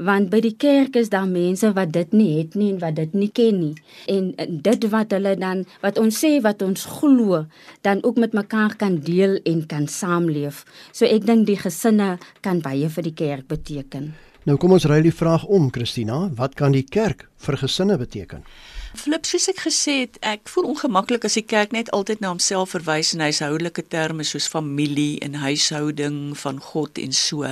Want 0.00 0.30
by 0.32 0.40
die 0.44 0.54
kerk 0.56 0.96
is 0.96 1.10
daar 1.12 1.28
mense 1.28 1.72
wat 1.76 1.92
dit 1.92 2.14
nie 2.16 2.30
het 2.38 2.56
nie 2.56 2.70
en 2.72 2.78
wat 2.80 2.96
dit 2.96 3.12
nie 3.12 3.28
ken 3.40 3.58
nie. 3.60 3.74
En 4.08 4.32
dit 4.68 4.88
wat 4.94 5.12
hulle 5.12 5.34
dan 5.36 5.66
wat 5.84 6.00
ons 6.00 6.22
sê 6.24 6.38
wat 6.44 6.64
ons 6.64 6.86
glo 6.98 7.44
dan 7.84 8.00
ook 8.04 8.16
met 8.16 8.32
mekaar 8.32 8.78
kan 8.80 9.00
deel 9.04 9.36
en 9.44 9.66
kan 9.68 9.84
saamleef. 9.88 10.64
So 10.92 11.04
ek 11.04 11.28
dink 11.28 11.46
die 11.50 11.60
gesinne 11.60 12.16
kan 12.40 12.64
baie 12.64 12.88
vir 12.88 13.10
die 13.10 13.16
kerk 13.16 13.48
beteken. 13.52 14.14
Nou 14.48 14.56
kom 14.56 14.72
ons 14.72 14.88
ry 14.88 15.02
die 15.04 15.12
vraag 15.12 15.44
om 15.44 15.68
Christina. 15.68 16.28
Wat 16.32 16.56
kan 16.56 16.72
die 16.72 16.86
kerk 16.88 17.28
vir 17.44 17.60
gesinne 17.60 18.00
beteken 18.00 18.46
Flip 18.96 19.26
soos 19.28 19.50
ek 19.50 19.58
gesê 19.66 19.94
het, 20.00 20.14
ek 20.24 20.48
voel 20.48 20.70
ongemaklik 20.70 21.26
as 21.28 21.34
die 21.36 21.44
kerk 21.44 21.74
net 21.76 21.90
altyd 21.92 22.22
na 22.24 22.30
homself 22.30 22.70
verwys 22.72 23.10
in 23.12 23.20
huishoudelike 23.20 23.82
terme 23.92 24.24
soos 24.24 24.46
familie 24.48 25.18
en 25.24 25.36
huishouding 25.42 26.32
van 26.40 26.60
God 26.70 26.96
en 27.02 27.12
so, 27.12 27.44